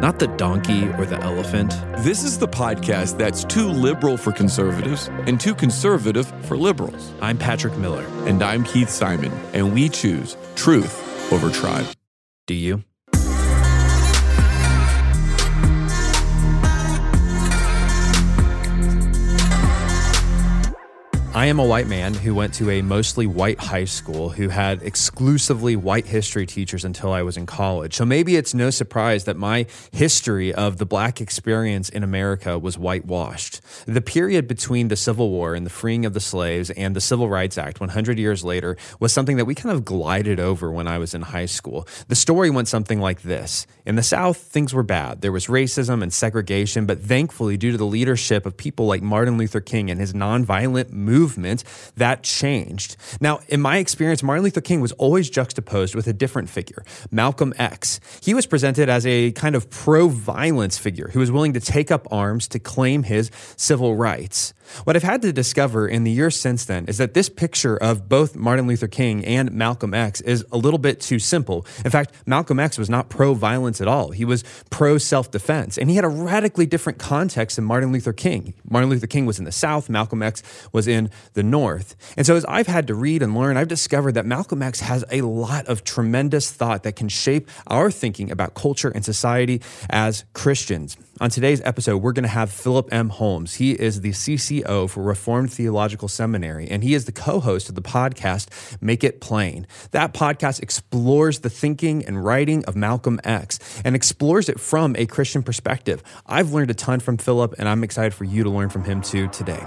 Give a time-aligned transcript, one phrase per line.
[0.00, 1.70] not the donkey or the elephant.
[1.98, 7.12] This is the podcast that's too liberal for conservatives and too conservative for liberals.
[7.20, 8.06] I'm Patrick Miller.
[8.26, 11.86] And I'm Keith Simon, and we choose truth over tribe.
[12.46, 12.84] Do you?
[21.34, 24.82] I am a white man who went to a mostly white high school who had
[24.82, 27.94] exclusively white history teachers until I was in college.
[27.94, 32.78] So maybe it's no surprise that my history of the black experience in America was
[32.78, 33.60] whitewashed.
[33.86, 37.28] The period between the Civil War and the freeing of the slaves and the Civil
[37.28, 40.96] Rights Act 100 years later was something that we kind of glided over when I
[40.96, 41.86] was in high school.
[42.08, 45.20] The story went something like this In the South, things were bad.
[45.20, 49.36] There was racism and segregation, but thankfully, due to the leadership of people like Martin
[49.36, 51.62] Luther King and his nonviolent movement, movement,
[51.96, 52.96] that changed.
[53.20, 57.52] Now, in my experience, Martin Luther King was always juxtaposed with a different figure, Malcolm
[57.58, 58.00] X.
[58.22, 61.90] He was presented as a kind of pro violence figure who was willing to take
[61.90, 64.54] up arms to claim his civil rights.
[64.84, 68.08] What I've had to discover in the years since then is that this picture of
[68.08, 71.66] both Martin Luther King and Malcolm X is a little bit too simple.
[71.84, 74.10] In fact, Malcolm X was not pro violence at all.
[74.10, 78.12] He was pro self defense, and he had a radically different context than Martin Luther
[78.12, 78.54] King.
[78.68, 81.96] Martin Luther King was in the South, Malcolm X was in the North.
[82.16, 85.04] And so, as I've had to read and learn, I've discovered that Malcolm X has
[85.10, 89.60] a lot of tremendous thought that can shape our thinking about culture and society
[89.90, 90.96] as Christians.
[91.20, 93.08] On today's episode, we're going to have Philip M.
[93.08, 93.54] Holmes.
[93.54, 97.74] He is the CCO for Reformed Theological Seminary, and he is the co host of
[97.74, 99.66] the podcast Make It Plain.
[99.90, 105.06] That podcast explores the thinking and writing of Malcolm X and explores it from a
[105.06, 106.04] Christian perspective.
[106.24, 109.02] I've learned a ton from Philip, and I'm excited for you to learn from him
[109.02, 109.64] too today.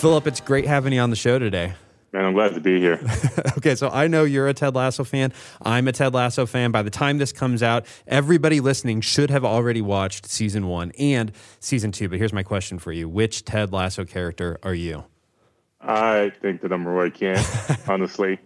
[0.00, 1.74] Philip, it's great having you on the show today.
[2.14, 2.98] Man, I'm glad to be here.
[3.58, 5.30] okay, so I know you're a Ted Lasso fan.
[5.60, 6.70] I'm a Ted Lasso fan.
[6.70, 11.32] By the time this comes out, everybody listening should have already watched season one and
[11.60, 12.08] season two.
[12.08, 15.04] But here's my question for you Which Ted Lasso character are you?
[15.82, 17.46] I think that I'm Roy Kent,
[17.86, 18.38] honestly.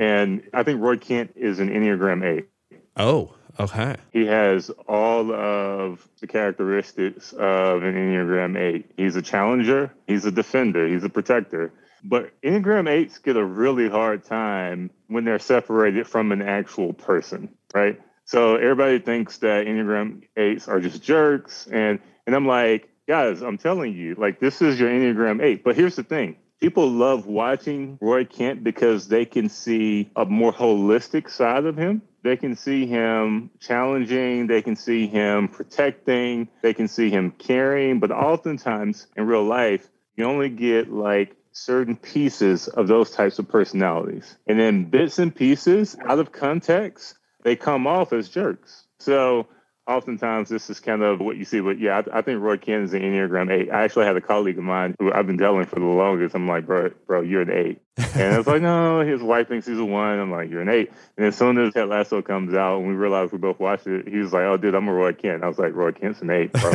[0.00, 2.48] and I think Roy Kent is an Enneagram 8.
[2.96, 3.96] Oh, Okay.
[4.12, 8.92] He has all of the characteristics of an Enneagram 8.
[8.96, 11.72] He's a challenger, he's a defender, he's a protector.
[12.02, 17.48] But Enneagram 8s get a really hard time when they're separated from an actual person,
[17.72, 17.98] right?
[18.26, 21.66] So everybody thinks that Enneagram 8s are just jerks.
[21.70, 25.64] And, and I'm like, guys, I'm telling you, like, this is your Enneagram 8.
[25.64, 30.52] But here's the thing people love watching Roy Kent because they can see a more
[30.52, 36.72] holistic side of him they can see him challenging, they can see him protecting, they
[36.72, 42.66] can see him caring, but oftentimes in real life, you only get like certain pieces
[42.66, 44.36] of those types of personalities.
[44.46, 48.84] And then bits and pieces out of context, they come off as jerks.
[48.98, 49.46] So
[49.86, 51.60] oftentimes this is kind of what you see.
[51.60, 53.70] But yeah, I, I think Roy Kent is an Enneagram 8.
[53.70, 56.34] I actually had a colleague of mine who I've been telling for the longest.
[56.34, 57.80] I'm like, bro, bro, you're an 8.
[58.14, 60.18] And it's like, no, his wife thinks he's a 1.
[60.18, 60.90] I'm like, you're an 8.
[61.16, 64.08] And as soon as Ted Lasso comes out and we realized we both watched it,
[64.08, 65.42] he was like, oh, dude, I'm a Roy Kent.
[65.44, 66.72] I was like, Roy Kent's an 8, bro.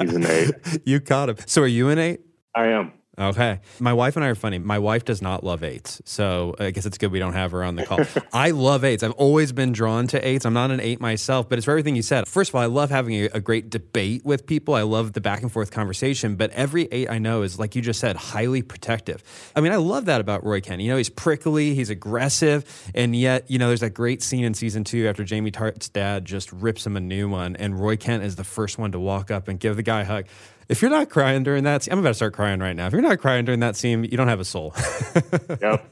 [0.00, 0.80] he's an 8.
[0.84, 1.36] you caught him.
[1.46, 2.20] So are you an 8?
[2.54, 2.92] I am.
[3.20, 3.60] Okay.
[3.78, 4.58] My wife and I are funny.
[4.58, 6.00] My wife does not love eights.
[6.06, 8.00] So I guess it's good we don't have her on the call.
[8.32, 9.02] I love eights.
[9.02, 10.46] I've always been drawn to eights.
[10.46, 12.26] I'm not an eight myself, but it's for everything you said.
[12.26, 14.74] First of all, I love having a, a, great debate with people.
[14.74, 17.82] I love the back and forth conversation, but every eight I know is, like you
[17.82, 19.22] just said, highly protective.
[19.54, 20.80] I mean, I love that about Roy Kent.
[20.80, 24.54] You know, he's prickly, he's aggressive, and yet, you know, there's that great scene in
[24.54, 28.22] season two after Jamie Tartt's dad just rips him a new one, and Roy Kent
[28.22, 30.26] is the first one to walk up and give the guy a hug.
[30.70, 32.86] If you're not crying during that, scene, I'm about to start crying right now.
[32.86, 34.72] If you're not crying during that scene, you don't have a soul.
[35.60, 35.84] yep.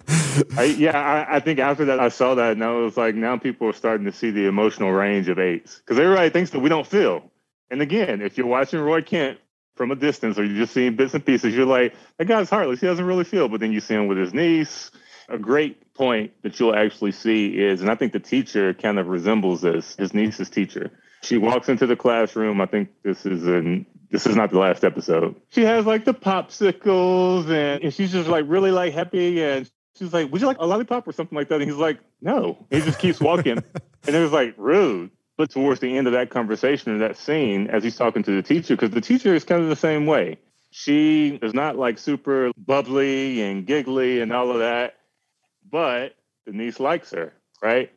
[0.56, 3.36] I, yeah, I, I, think after that, I saw that, and I was like, now
[3.36, 6.68] people are starting to see the emotional range of eights because everybody thinks that we
[6.68, 7.28] don't feel.
[7.72, 9.38] And again, if you're watching Roy Kent
[9.74, 12.80] from a distance or you're just seeing bits and pieces, you're like, that guy's heartless.
[12.80, 13.48] He doesn't really feel.
[13.48, 14.92] But then you see him with his niece.
[15.28, 19.08] A great point that you'll actually see is, and I think the teacher kind of
[19.08, 20.92] resembles this, his niece's teacher.
[21.22, 22.60] She walks into the classroom.
[22.60, 25.36] I think this is in this is not the last episode.
[25.50, 30.12] She has like the popsicles and, and she's just like really like happy and she's
[30.12, 31.60] like, Would you like a lollipop or something like that?
[31.60, 32.66] And he's like, No.
[32.70, 33.62] he just keeps walking.
[34.06, 35.10] and it was like rude.
[35.36, 38.42] But towards the end of that conversation or that scene, as he's talking to the
[38.42, 40.38] teacher, because the teacher is kind of the same way.
[40.70, 44.96] She is not like super bubbly and giggly and all of that,
[45.70, 46.14] but
[46.44, 47.32] the niece likes her,
[47.62, 47.92] right?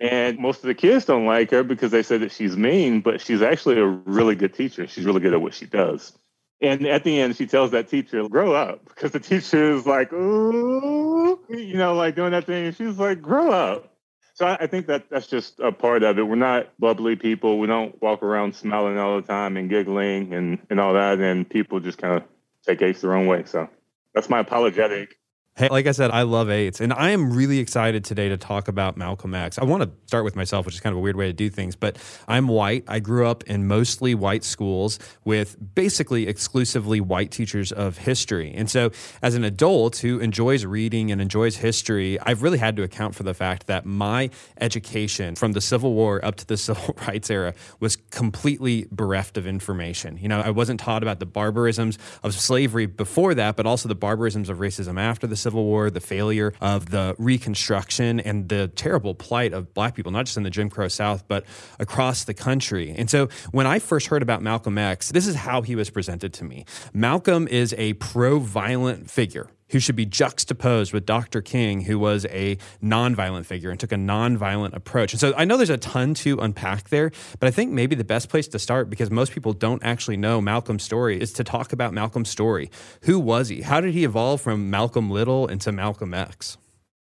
[0.00, 3.20] And most of the kids don't like her because they say that she's mean, but
[3.20, 4.86] she's actually a really good teacher.
[4.86, 6.12] She's really good at what she does.
[6.60, 10.12] And at the end, she tells that teacher, grow up, because the teacher is like,
[10.12, 12.66] ooh, you know, like doing that thing.
[12.66, 13.92] And she's like, grow up.
[14.34, 16.22] So I, I think that that's just a part of it.
[16.22, 17.58] We're not bubbly people.
[17.58, 21.20] We don't walk around smiling all the time and giggling and, and all that.
[21.20, 22.22] And people just kind of
[22.66, 23.44] take Ace their own way.
[23.44, 23.68] So
[24.14, 25.16] that's my apologetic
[25.54, 28.68] Hey, like I said, I love eights, and I am really excited today to talk
[28.68, 29.58] about Malcolm X.
[29.58, 31.50] I want to start with myself, which is kind of a weird way to do
[31.50, 32.84] things, but I'm white.
[32.88, 38.50] I grew up in mostly white schools with basically exclusively white teachers of history.
[38.56, 42.82] And so, as an adult who enjoys reading and enjoys history, I've really had to
[42.82, 46.96] account for the fact that my education from the Civil War up to the Civil
[47.06, 50.16] Rights era was completely bereft of information.
[50.16, 53.94] You know, I wasn't taught about the barbarisms of slavery before that, but also the
[53.94, 59.14] barbarisms of racism after the Civil War, the failure of the Reconstruction, and the terrible
[59.14, 61.44] plight of black people, not just in the Jim Crow South, but
[61.78, 62.94] across the country.
[62.96, 66.32] And so when I first heard about Malcolm X, this is how he was presented
[66.34, 66.64] to me.
[66.92, 71.42] Malcolm is a pro violent figure who should be juxtaposed with Dr.
[71.42, 75.12] King, who was a nonviolent figure and took a nonviolent approach.
[75.12, 77.10] And so I know there's a ton to unpack there,
[77.40, 80.40] but I think maybe the best place to start, because most people don't actually know
[80.40, 82.70] Malcolm's story, is to talk about Malcolm's story.
[83.02, 83.62] Who was he?
[83.62, 86.58] How did he evolve from Malcolm Little into Malcolm X?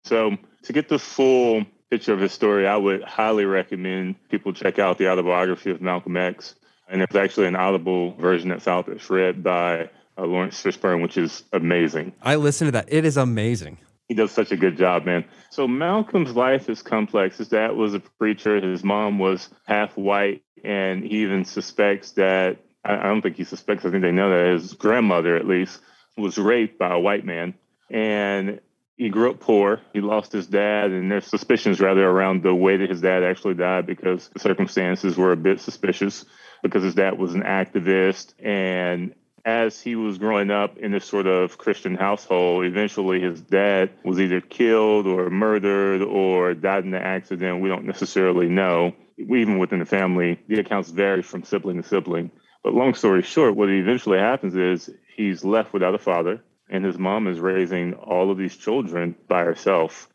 [0.03, 4.79] So to get the full picture of his story, I would highly recommend people check
[4.79, 6.55] out the autobiography of Malcolm X.
[6.87, 9.89] And there's actually an audible version that's out that's read by
[10.21, 12.13] uh, Laurence Fishburne, which is amazing.
[12.21, 12.85] I listen to that.
[12.89, 13.77] It is amazing.
[14.07, 15.25] He does such a good job, man.
[15.49, 17.37] So Malcolm's life is complex.
[17.37, 18.59] His dad was a preacher.
[18.59, 23.85] His mom was half white, and he even suspects that I don't think he suspects.
[23.85, 25.79] I think they know that his grandmother, at least,
[26.17, 27.53] was raped by a white man,
[27.89, 28.59] and
[28.97, 29.81] he grew up poor.
[29.93, 33.53] He lost his dad, and there's suspicions rather around the way that his dad actually
[33.53, 36.25] died because the circumstances were a bit suspicious
[36.61, 39.15] because his dad was an activist and
[39.45, 44.19] as he was growing up in this sort of Christian household, eventually his dad was
[44.19, 47.61] either killed or murdered or died in an accident.
[47.61, 48.93] We don't necessarily know.
[49.17, 52.31] Even within the family, the accounts vary from sibling to sibling.
[52.63, 56.97] But long story short, what eventually happens is he's left without a father, and his
[56.97, 60.07] mom is raising all of these children by herself.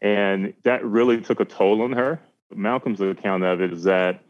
[0.00, 2.20] And that really took a toll on her.
[2.54, 4.22] Malcolm's account of it is that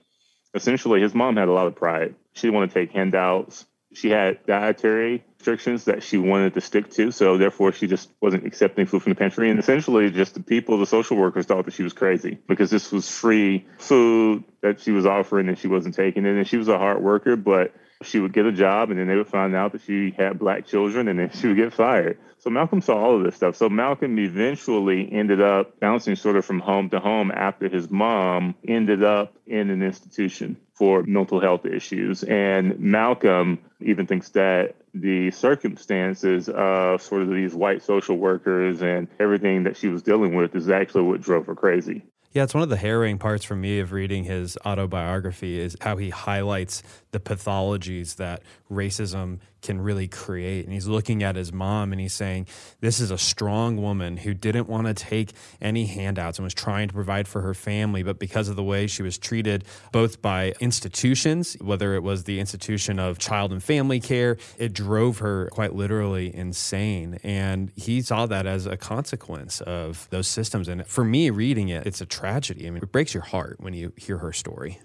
[0.54, 2.14] essentially his mom had a lot of pride.
[2.32, 3.66] She didn't want to take handouts
[3.96, 7.10] she had dietary restrictions that she wanted to stick to.
[7.10, 9.48] So therefore, she just wasn't accepting food from the pantry.
[9.48, 12.92] And essentially, just the people, the social workers thought that she was crazy because this
[12.92, 16.36] was free food that she was offering and she wasn't taking it.
[16.36, 17.72] And she was a hard worker, but
[18.06, 20.66] she would get a job and then they would find out that she had black
[20.66, 22.18] children and then she would get fired.
[22.38, 23.56] So Malcolm saw all of this stuff.
[23.56, 28.54] So Malcolm eventually ended up bouncing sort of from home to home after his mom
[28.66, 32.22] ended up in an institution for mental health issues.
[32.22, 39.08] And Malcolm even thinks that the circumstances of sort of these white social workers and
[39.18, 42.02] everything that she was dealing with is actually what drove her crazy.
[42.36, 45.96] Yeah, it's one of the harrowing parts for me of reading his autobiography is how
[45.96, 50.64] he highlights the pathologies that racism can really create.
[50.64, 52.46] And he's looking at his mom and he's saying,
[52.80, 56.88] This is a strong woman who didn't want to take any handouts and was trying
[56.88, 58.02] to provide for her family.
[58.02, 62.38] But because of the way she was treated, both by institutions, whether it was the
[62.38, 67.18] institution of child and family care, it drove her quite literally insane.
[67.24, 70.68] And he saw that as a consequence of those systems.
[70.68, 72.25] And for me, reading it, it's a tragedy.
[72.26, 74.78] I mean, it breaks your heart when you hear her story.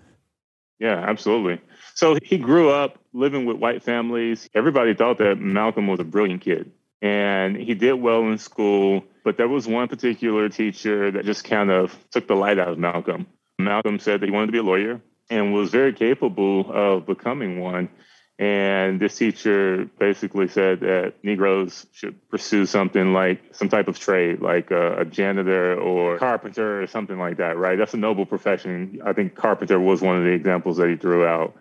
[0.79, 1.62] Yeah, absolutely.
[1.93, 4.50] So he grew up living with white families.
[4.55, 6.71] Everybody thought that Malcolm was a brilliant kid
[7.01, 9.03] and he did well in school.
[9.24, 12.79] But there was one particular teacher that just kind of took the light out of
[12.79, 13.27] Malcolm.
[13.60, 17.60] Malcolm said that he wanted to be a lawyer and was very capable of becoming
[17.60, 17.89] one.
[18.41, 24.41] And this teacher basically said that Negroes should pursue something like some type of trade,
[24.41, 27.77] like a, a, janitor or carpenter or something like that, right?
[27.77, 29.00] That's a noble profession.
[29.05, 31.55] I think carpenter was one of the examples that he threw out.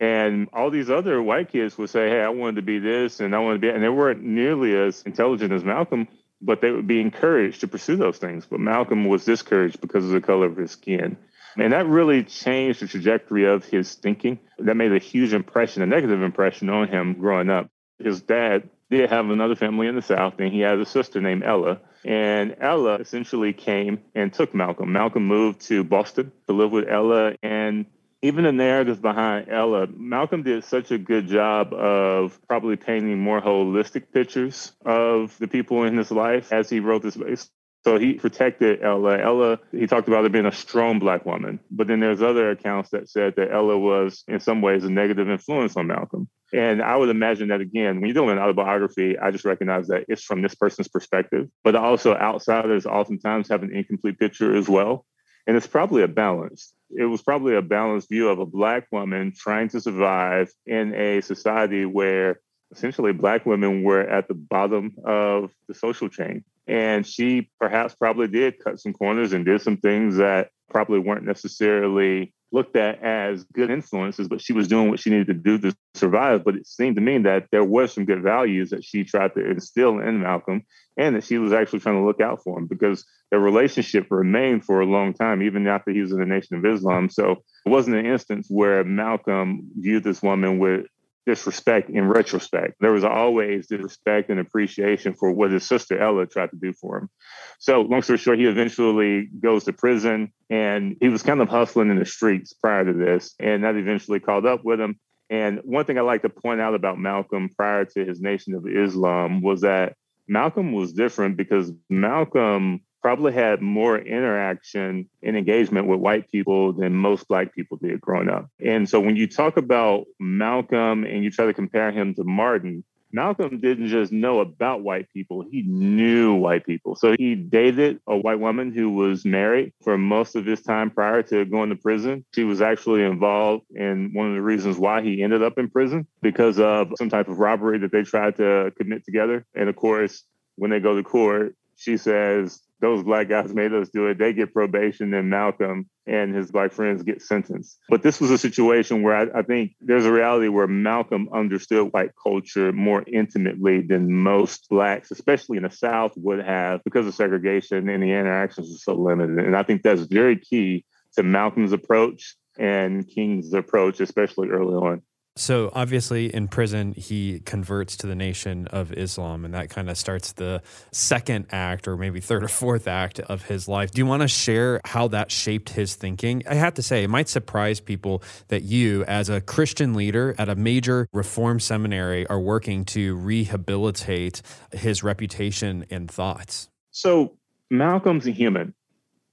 [0.00, 3.32] And all these other white kids would say, Hey, I wanted to be this and
[3.32, 6.08] I wanted to be, and they weren't nearly as intelligent as Malcolm,
[6.42, 8.46] but they would be encouraged to pursue those things.
[8.50, 11.18] But Malcolm was discouraged because of the color of his skin.
[11.58, 14.38] And that really changed the trajectory of his thinking.
[14.58, 17.70] That made a huge impression, a negative impression on him growing up.
[17.98, 21.42] His dad did have another family in the South, and he had a sister named
[21.44, 21.80] Ella.
[22.04, 24.92] And Ella essentially came and took Malcolm.
[24.92, 27.34] Malcolm moved to Boston to live with Ella.
[27.42, 27.86] And
[28.22, 33.40] even the narrative behind Ella, Malcolm did such a good job of probably painting more
[33.40, 37.50] holistic pictures of the people in his life as he wrote this.
[37.86, 39.16] So he protected Ella.
[39.16, 41.60] Ella, he talked about her being a strong black woman.
[41.70, 45.30] But then there's other accounts that said that Ella was, in some ways, a negative
[45.30, 46.28] influence on Malcolm.
[46.52, 50.06] And I would imagine that again, when you're doing an autobiography, I just recognize that
[50.08, 51.48] it's from this person's perspective.
[51.62, 55.06] But also, outsiders oftentimes have an incomplete picture as well.
[55.46, 56.72] And it's probably a balance.
[56.90, 61.20] It was probably a balanced view of a black woman trying to survive in a
[61.20, 62.40] society where
[62.72, 66.42] essentially black women were at the bottom of the social chain.
[66.66, 71.24] And she perhaps probably did cut some corners and did some things that probably weren't
[71.24, 75.58] necessarily looked at as good influences, but she was doing what she needed to do
[75.58, 76.44] to survive.
[76.44, 79.50] But it seemed to me that there were some good values that she tried to
[79.50, 80.62] instill in Malcolm
[80.96, 84.64] and that she was actually trying to look out for him because their relationship remained
[84.64, 87.10] for a long time, even after he was in the Nation of Islam.
[87.10, 90.86] So it wasn't an instance where Malcolm viewed this woman with
[91.26, 92.76] disrespect in retrospect.
[92.80, 96.98] There was always disrespect and appreciation for what his sister Ella tried to do for
[96.98, 97.10] him.
[97.58, 101.90] So, long story short, he eventually goes to prison and he was kind of hustling
[101.90, 103.34] in the streets prior to this.
[103.40, 104.98] And that eventually called up with him.
[105.28, 108.66] And one thing I like to point out about Malcolm prior to his Nation of
[108.66, 109.94] Islam was that
[110.28, 116.92] Malcolm was different because Malcolm probably had more interaction and engagement with white people than
[116.92, 118.50] most black people did growing up.
[118.60, 122.82] And so when you talk about Malcolm and you try to compare him to Martin,
[123.12, 126.96] Malcolm didn't just know about white people, he knew white people.
[126.96, 131.22] So he dated a white woman who was married for most of his time prior
[131.22, 132.24] to going to prison.
[132.34, 136.08] She was actually involved in one of the reasons why he ended up in prison
[136.22, 139.46] because of some type of robbery that they tried to commit together.
[139.54, 140.24] And of course,
[140.56, 144.18] when they go to court, she says, those black guys made us do it.
[144.18, 147.78] They get probation, and Malcolm and his black friends get sentenced.
[147.88, 151.92] But this was a situation where I, I, think there's a reality where Malcolm understood
[151.92, 157.14] white culture more intimately than most blacks, especially in the South, would have because of
[157.14, 159.38] segregation and the interactions are so limited.
[159.38, 165.02] And I think that's very key to Malcolm's approach and King's approach, especially early on.
[165.38, 169.98] So obviously, in prison, he converts to the Nation of Islam, and that kind of
[169.98, 170.62] starts the
[170.92, 173.90] second act, or maybe third or fourth act of his life.
[173.90, 176.42] Do you want to share how that shaped his thinking?
[176.48, 180.48] I have to say, it might surprise people that you, as a Christian leader at
[180.48, 184.40] a major Reformed seminary, are working to rehabilitate
[184.72, 186.70] his reputation and thoughts.
[186.92, 187.36] So
[187.70, 188.72] Malcolm's a human.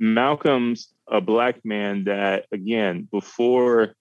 [0.01, 3.95] Malcolm's a black man that, again, before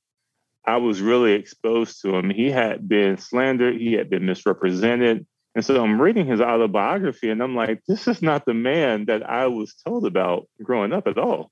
[0.64, 2.30] I was really exposed to him.
[2.30, 5.26] He had been slandered, he had been misrepresented.
[5.54, 9.28] And so I'm reading his autobiography and I'm like, this is not the man that
[9.28, 11.50] I was told about growing up at all.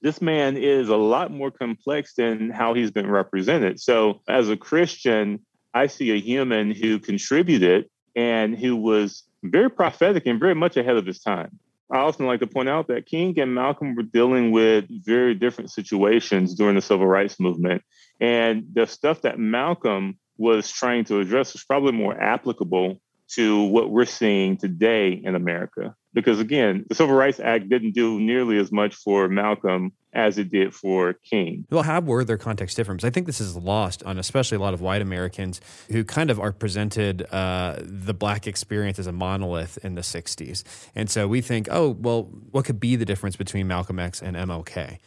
[0.00, 3.80] This man is a lot more complex than how he's been represented.
[3.80, 5.40] So as a Christian,
[5.72, 10.96] I see a human who contributed and who was very prophetic and very much ahead
[10.96, 11.58] of his time.
[11.90, 15.70] I often like to point out that King and Malcolm were dealing with very different
[15.70, 17.82] situations during the civil rights movement.
[18.20, 23.00] And the stuff that Malcolm was trying to address was probably more applicable
[23.34, 25.94] to what we're seeing today in America.
[26.12, 30.50] Because again, the Civil Rights Act didn't do nearly as much for Malcolm as it
[30.50, 31.66] did for King.
[31.70, 33.04] Well, how were their context different?
[33.04, 35.60] I think this is lost on especially a lot of white Americans
[35.90, 40.62] who kind of are presented uh, the black experience as a monolith in the 60s.
[40.94, 44.36] And so we think, oh, well, what could be the difference between Malcolm X and
[44.36, 44.98] MLK?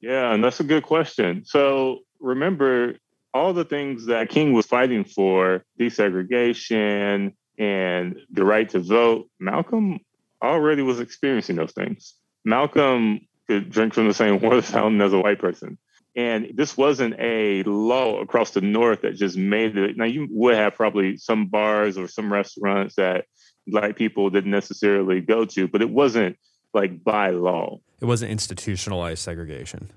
[0.00, 1.44] Yeah, and that's a good question.
[1.44, 2.96] So remember,
[3.34, 10.00] all the things that King was fighting for desegregation and the right to vote Malcolm
[10.42, 12.14] already was experiencing those things.
[12.44, 15.78] Malcolm could drink from the same water fountain as a white person.
[16.16, 19.96] And this wasn't a law across the North that just made it.
[19.96, 23.26] Now, you would have probably some bars or some restaurants that
[23.66, 26.36] black people didn't necessarily go to, but it wasn't
[26.74, 27.78] like by law.
[28.00, 29.90] It wasn't institutionalized segregation.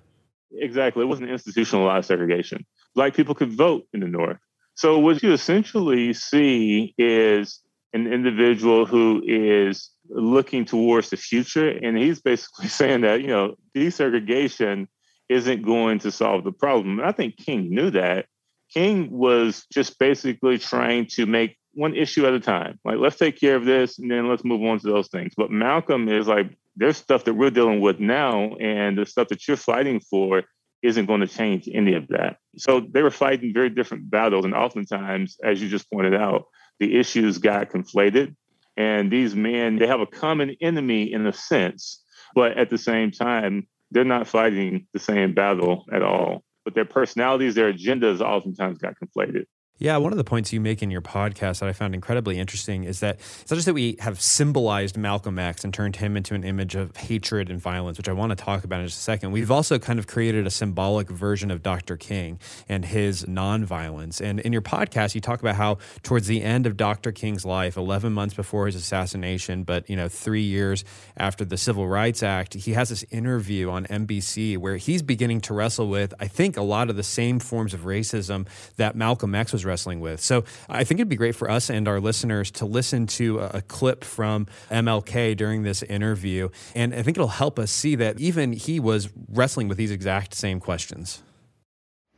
[0.52, 1.04] Exactly.
[1.04, 2.66] It wasn't institutionalized segregation.
[2.94, 4.38] Black people could vote in the North.
[4.76, 7.62] So, what you essentially see is
[7.94, 11.70] an individual who is looking towards the future.
[11.70, 14.88] And he's basically saying that, you know, desegregation
[15.30, 17.00] isn't going to solve the problem.
[17.00, 18.26] And I think King knew that.
[18.74, 22.80] King was just basically trying to make one issue at a time.
[22.84, 25.34] Like, let's take care of this and then let's move on to those things.
[25.36, 29.46] But Malcolm is like, there's stuff that we're dealing with now, and the stuff that
[29.46, 30.44] you're fighting for
[30.84, 32.38] isn't going to change any of that.
[32.58, 34.46] So they were fighting very different battles.
[34.46, 36.46] And oftentimes, as you just pointed out,
[36.80, 38.36] the issues got conflated.
[38.78, 43.12] And these men, they have a common enemy in a sense, but at the same
[43.12, 46.44] time, they're not fighting the same battle at all.
[46.64, 49.46] But their personalities, their agendas oftentimes got conflated.
[49.82, 52.84] Yeah, one of the points you make in your podcast that I found incredibly interesting
[52.84, 56.36] is that it's not just that we have symbolized Malcolm X and turned him into
[56.36, 59.02] an image of hatred and violence, which I want to talk about in just a
[59.02, 59.32] second.
[59.32, 61.98] We've also kind of created a symbolic version of Dr.
[61.98, 64.22] King and his nonviolence.
[64.22, 67.12] And in your podcast, you talk about how towards the end of Dr.
[67.12, 70.86] King's life, 11 months before his assassination, but you know, three years
[71.18, 75.56] after the Civil Rights Act, he has this interview on NBC where he's beginning to
[75.56, 78.46] wrestle with, I think, a lot of the same forms of racism
[78.78, 80.20] that Malcolm X was wrestling with.
[80.20, 83.52] So I think it'd be great for us and our listeners to listen to a,
[83.56, 86.50] a clip from MLK during this interview.
[86.76, 90.34] And I think it'll help us see that even he was wrestling with these exact
[90.34, 91.24] same questions.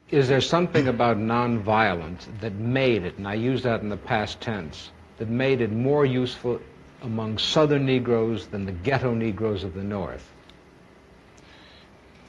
[0.10, 4.41] Is there something about nonviolence that made it, and I use that in the past
[4.41, 6.60] tense, that made it more useful
[7.03, 10.25] among Southern Negroes than the ghetto Negroes of the North?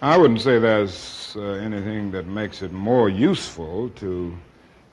[0.00, 4.36] I wouldn't say there's uh, anything that makes it more useful to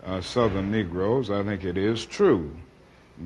[0.05, 2.51] uh, Southern Negroes, I think it is true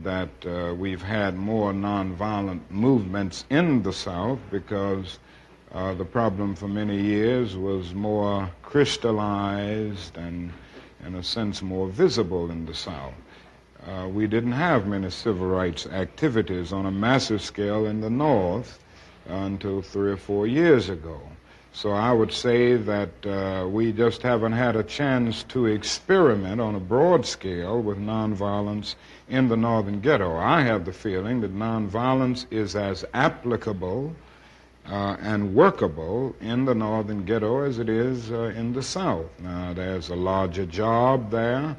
[0.03, 5.19] that uh, we've had more nonviolent movements in the South because
[5.73, 10.51] uh, the problem for many years was more crystallized and,
[11.05, 13.13] in a sense, more visible in the South.
[13.85, 18.79] Uh, we didn't have many civil rights activities on a massive scale in the North
[19.27, 21.19] until three or four years ago.
[21.75, 26.73] So I would say that uh, we just haven't had a chance to experiment on
[26.73, 28.95] a broad scale with nonviolence
[29.27, 30.37] in the northern ghetto.
[30.37, 34.15] I have the feeling that nonviolence is as applicable
[34.89, 39.25] uh, and workable in the northern ghetto as it is uh, in the south.
[39.39, 41.75] Now, there's a larger job there.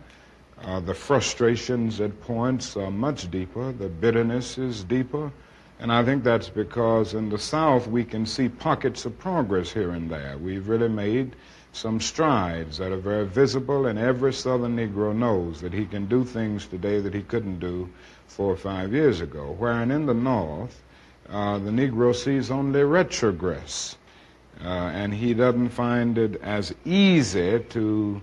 [0.60, 3.72] Uh, the frustrations at points are much deeper.
[3.72, 5.32] The bitterness is deeper.
[5.78, 9.90] And I think that's because in the South we can see pockets of progress here
[9.90, 10.38] and there.
[10.38, 11.36] We've really made
[11.72, 16.24] some strides that are very visible, and every Southern Negro knows that he can do
[16.24, 17.90] things today that he couldn't do
[18.26, 19.54] four or five years ago.
[19.58, 20.82] Wherein in the North,
[21.28, 23.96] uh, the Negro sees only retrogress,
[24.64, 28.22] uh, and he doesn't find it as easy to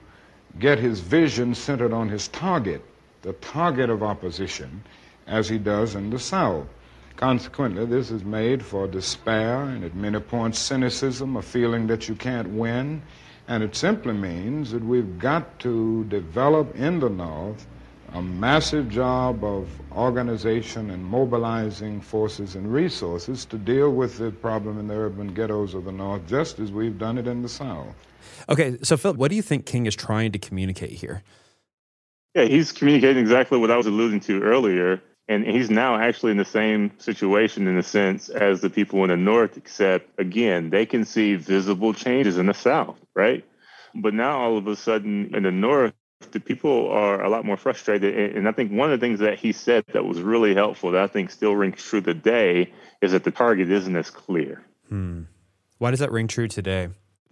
[0.60, 2.84] get his vision centered on his target,
[3.22, 4.84] the target of opposition,
[5.28, 6.66] as he does in the South.
[7.16, 12.16] Consequently, this is made for despair and at many points cynicism, a feeling that you
[12.16, 13.02] can't win.
[13.48, 17.68] And it simply means that we've got to develop in the North
[18.14, 24.80] a massive job of organization and mobilizing forces and resources to deal with the problem
[24.80, 27.88] in the urban ghettos of the North, just as we've done it in the South.
[28.50, 31.24] Okay, so Phil, what do you think King is trying to communicate here?
[32.36, 36.38] Yeah, he's communicating exactly what I was alluding to earlier and he's now actually in
[36.38, 40.86] the same situation in a sense as the people in the north except again they
[40.86, 43.46] can see visible changes in the south right?
[43.96, 45.94] But now all of a sudden in the north
[46.32, 48.36] the people are a lot more frustrated.
[48.36, 51.04] And i think one of the things that he said that was really helpful that
[51.04, 54.64] i think still rings true today is that the target isn't as clear.
[54.90, 55.24] Hmm.
[55.78, 56.90] why does that ring true today?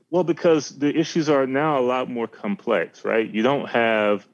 [0.10, 3.30] Well because the issues are now a lot more complex right?
[3.30, 4.26] You don't have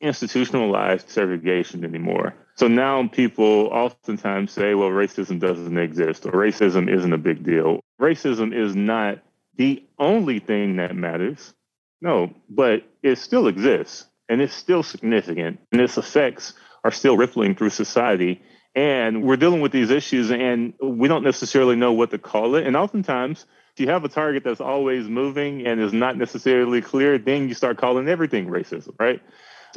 [0.00, 7.12] institutionalized segregation anymore so now people oftentimes say, well, racism doesn't exist or racism isn't
[7.12, 7.78] a big deal.
[8.00, 9.20] Racism is not
[9.54, 11.54] the only thing that matters.
[12.00, 17.54] No, but it still exists and it's still significant and its effects are still rippling
[17.54, 18.42] through society.
[18.74, 22.66] And we're dealing with these issues and we don't necessarily know what to call it.
[22.66, 27.18] And oftentimes, if you have a target that's always moving and is not necessarily clear,
[27.18, 29.22] then you start calling everything racism, right?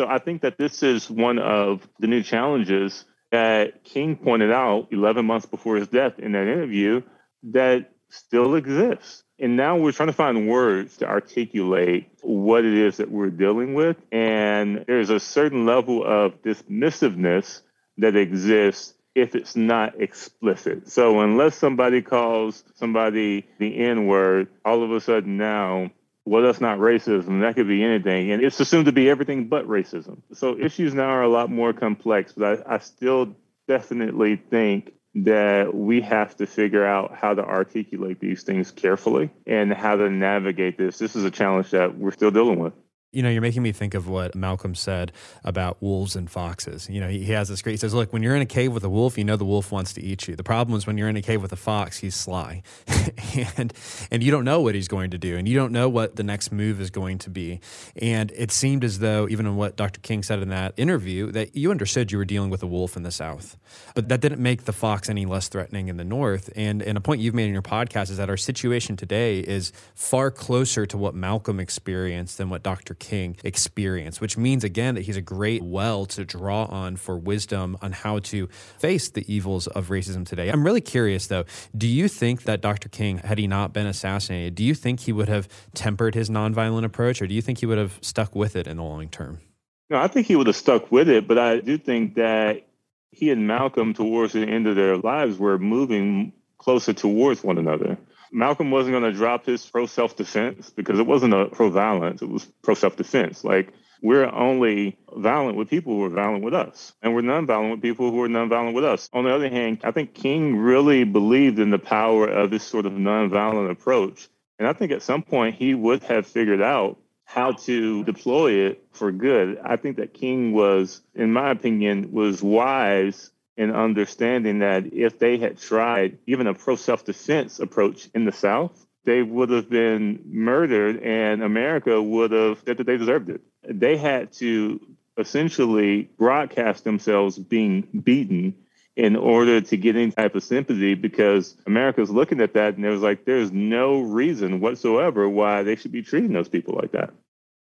[0.01, 4.87] So I think that this is one of the new challenges that King pointed out
[4.89, 7.03] 11 months before his death in that interview
[7.51, 9.21] that still exists.
[9.37, 13.75] And now we're trying to find words to articulate what it is that we're dealing
[13.75, 13.95] with.
[14.11, 17.61] And there's a certain level of dismissiveness
[17.99, 20.89] that exists if it's not explicit.
[20.89, 25.91] So unless somebody calls somebody the N word, all of a sudden now
[26.25, 27.41] well, that's not racism.
[27.41, 28.31] That could be anything.
[28.31, 30.21] And it's assumed to be everything but racism.
[30.34, 33.36] So issues now are a lot more complex, but I, I still
[33.67, 39.73] definitely think that we have to figure out how to articulate these things carefully and
[39.73, 40.99] how to navigate this.
[40.99, 42.73] This is a challenge that we're still dealing with.
[43.12, 45.12] You know, you're making me think of what Malcolm said
[45.43, 46.89] about wolves and foxes.
[46.89, 48.74] You know, he, he has this great, he says, look, when you're in a cave
[48.74, 50.38] with a wolf, you know the wolf wants to eat you.
[50.38, 52.63] The problem is when you're in a cave with a fox, he's sly.
[53.58, 53.74] and
[54.10, 55.36] and you don't know what he's going to do.
[55.36, 57.60] And you don't know what the next move is going to be.
[57.97, 60.00] And it seemed as though, even in what Dr.
[60.00, 63.04] King said in that interview, that you understood you were dealing with a wolf in
[63.04, 63.58] the South.
[63.93, 66.50] But that didn't make the fox any less threatening in the North.
[66.56, 69.74] And, and a point you've made in your podcast is that our situation today is
[69.95, 72.95] far closer to what Malcolm experienced than what Dr.
[73.01, 77.77] King experience, which means again that he's a great well to draw on for wisdom
[77.81, 78.47] on how to
[78.79, 80.49] face the evils of racism today.
[80.49, 81.43] I'm really curious though,
[81.75, 82.87] do you think that Dr.
[82.87, 86.85] King, had he not been assassinated, do you think he would have tempered his nonviolent
[86.85, 89.41] approach or do you think he would have stuck with it in the long term?
[89.89, 92.65] No, I think he would have stuck with it, but I do think that
[93.11, 97.97] he and Malcolm, towards the end of their lives, were moving closer towards one another.
[98.31, 102.21] Malcolm wasn't going to drop his pro self defense because it wasn't a pro violence,
[102.21, 103.43] it was pro self defense.
[103.43, 107.81] Like, we're only violent with people who are violent with us, and we're nonviolent with
[107.81, 109.09] people who are nonviolent with us.
[109.13, 112.85] On the other hand, I think King really believed in the power of this sort
[112.85, 114.27] of nonviolent approach.
[114.57, 118.83] And I think at some point he would have figured out how to deploy it
[118.91, 119.59] for good.
[119.63, 125.37] I think that King was, in my opinion, was wise in understanding that if they
[125.37, 130.21] had tried even a pro self defense approach in the South, they would have been
[130.25, 133.41] murdered and America would have said that they deserved it.
[133.63, 134.79] They had to
[135.17, 138.55] essentially broadcast themselves being beaten
[138.95, 142.89] in order to get any type of sympathy because America's looking at that and it
[142.89, 147.11] was like, there's no reason whatsoever why they should be treating those people like that.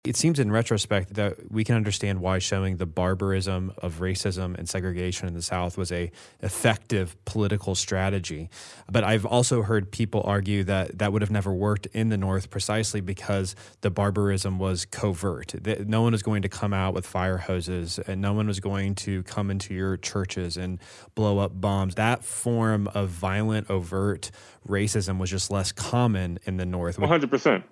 [0.05, 4.67] It seems in retrospect that we can understand why showing the barbarism of racism and
[4.67, 6.09] segregation in the South was a
[6.39, 8.49] effective political strategy.
[8.89, 12.49] But I've also heard people argue that that would have never worked in the North
[12.49, 15.53] precisely because the barbarism was covert.
[15.85, 18.95] No one was going to come out with fire hoses and no one was going
[18.95, 20.79] to come into your churches and
[21.13, 21.95] blow up bombs.
[21.95, 24.31] That form of violent, overt
[24.65, 26.95] racism was just less common in the North.
[26.95, 27.63] 100%.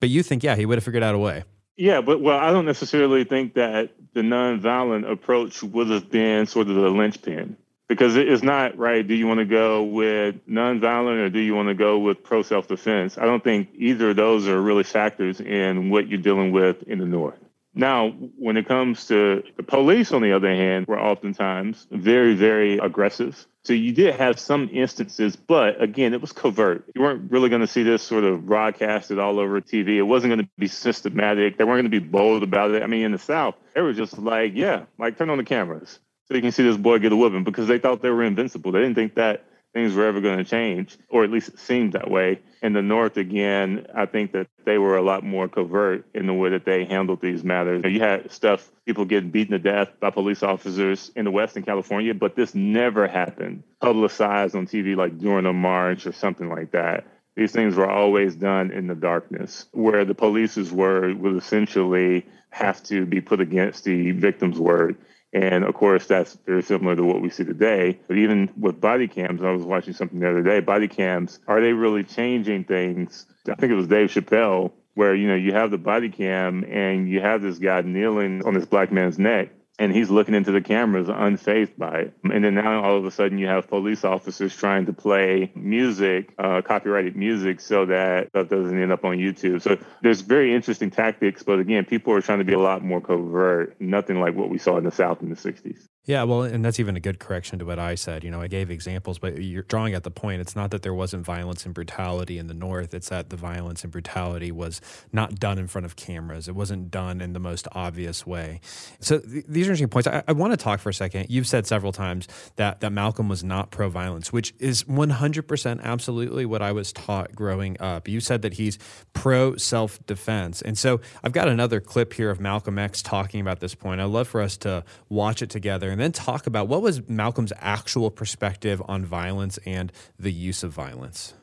[0.00, 1.44] But you think, yeah, he would have figured out a way.
[1.76, 6.68] Yeah, but well, I don't necessarily think that the nonviolent approach would have been sort
[6.68, 7.56] of the linchpin
[7.88, 9.06] because it's not right.
[9.06, 12.42] Do you want to go with nonviolent or do you want to go with pro
[12.42, 13.18] self defense?
[13.18, 16.98] I don't think either of those are really factors in what you're dealing with in
[16.98, 17.38] the North.
[17.74, 22.78] Now, when it comes to the police, on the other hand, were oftentimes very, very
[22.78, 23.46] aggressive.
[23.64, 26.84] So you did have some instances, but again, it was covert.
[26.94, 29.96] You weren't really going to see this sort of broadcasted all over TV.
[29.96, 31.56] It wasn't going to be systematic.
[31.56, 32.82] They weren't going to be bold about it.
[32.82, 35.98] I mean, in the South, they were just like, yeah, like turn on the cameras
[36.26, 38.72] so you can see this boy get a whooping because they thought they were invincible.
[38.72, 39.44] They didn't think that
[39.74, 42.40] things were ever going to change, or at least it seemed that way.
[42.62, 46.32] In the North, again, I think that they were a lot more covert in the
[46.32, 47.84] way that they handled these matters.
[47.84, 51.64] You had stuff, people getting beaten to death by police officers in the West in
[51.64, 56.70] California, but this never happened publicized on TV like during a march or something like
[56.70, 57.04] that.
[57.36, 62.80] These things were always done in the darkness, where the police's word would essentially have
[62.84, 64.96] to be put against the victim's word.
[65.34, 67.98] And of course, that's very similar to what we see today.
[68.06, 70.60] But even with body cams, I was watching something the other day.
[70.60, 73.26] Body cams, are they really changing things?
[73.48, 77.08] I think it was Dave Chappelle, where, you know, you have the body cam and
[77.10, 80.60] you have this guy kneeling on this black man's neck and he's looking into the
[80.60, 82.14] cameras unfazed by it.
[82.24, 86.32] And then now all of a sudden you have police officers trying to play music,
[86.38, 89.62] uh, copyrighted music, so that that doesn't end up on YouTube.
[89.62, 93.00] So there's very interesting tactics, but again, people are trying to be a lot more
[93.00, 95.88] covert, nothing like what we saw in the South in the 60s.
[96.06, 98.24] Yeah, well, and that's even a good correction to what I said.
[98.24, 100.42] You know, I gave examples, but you're drawing at the point.
[100.42, 103.84] It's not that there wasn't violence and brutality in the North, it's that the violence
[103.84, 106.46] and brutality was not done in front of cameras.
[106.46, 108.60] It wasn't done in the most obvious way.
[109.00, 110.06] So th- these are interesting points.
[110.06, 111.26] I, I want to talk for a second.
[111.30, 116.44] You've said several times that, that Malcolm was not pro violence, which is 100% absolutely
[116.44, 118.08] what I was taught growing up.
[118.08, 118.78] You said that he's
[119.14, 120.60] pro self defense.
[120.60, 124.02] And so I've got another clip here of Malcolm X talking about this point.
[124.02, 127.52] I'd love for us to watch it together and then talk about what was Malcolm's
[127.60, 131.34] actual perspective on violence and the use of violence.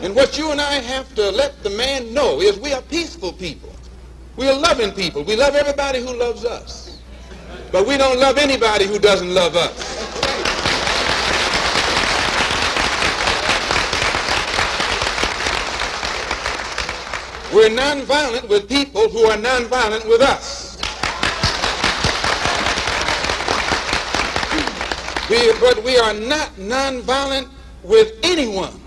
[0.00, 3.34] And what you and I have to let the man know is we are peaceful
[3.34, 3.70] people.
[4.38, 5.24] We are loving people.
[5.24, 7.02] We love everybody who loves us.
[7.70, 10.08] But we don't love anybody who doesn't love us.
[17.52, 20.71] We're nonviolent with people who are nonviolent with us.
[25.32, 27.48] We, but we are not nonviolent
[27.82, 28.78] with anyone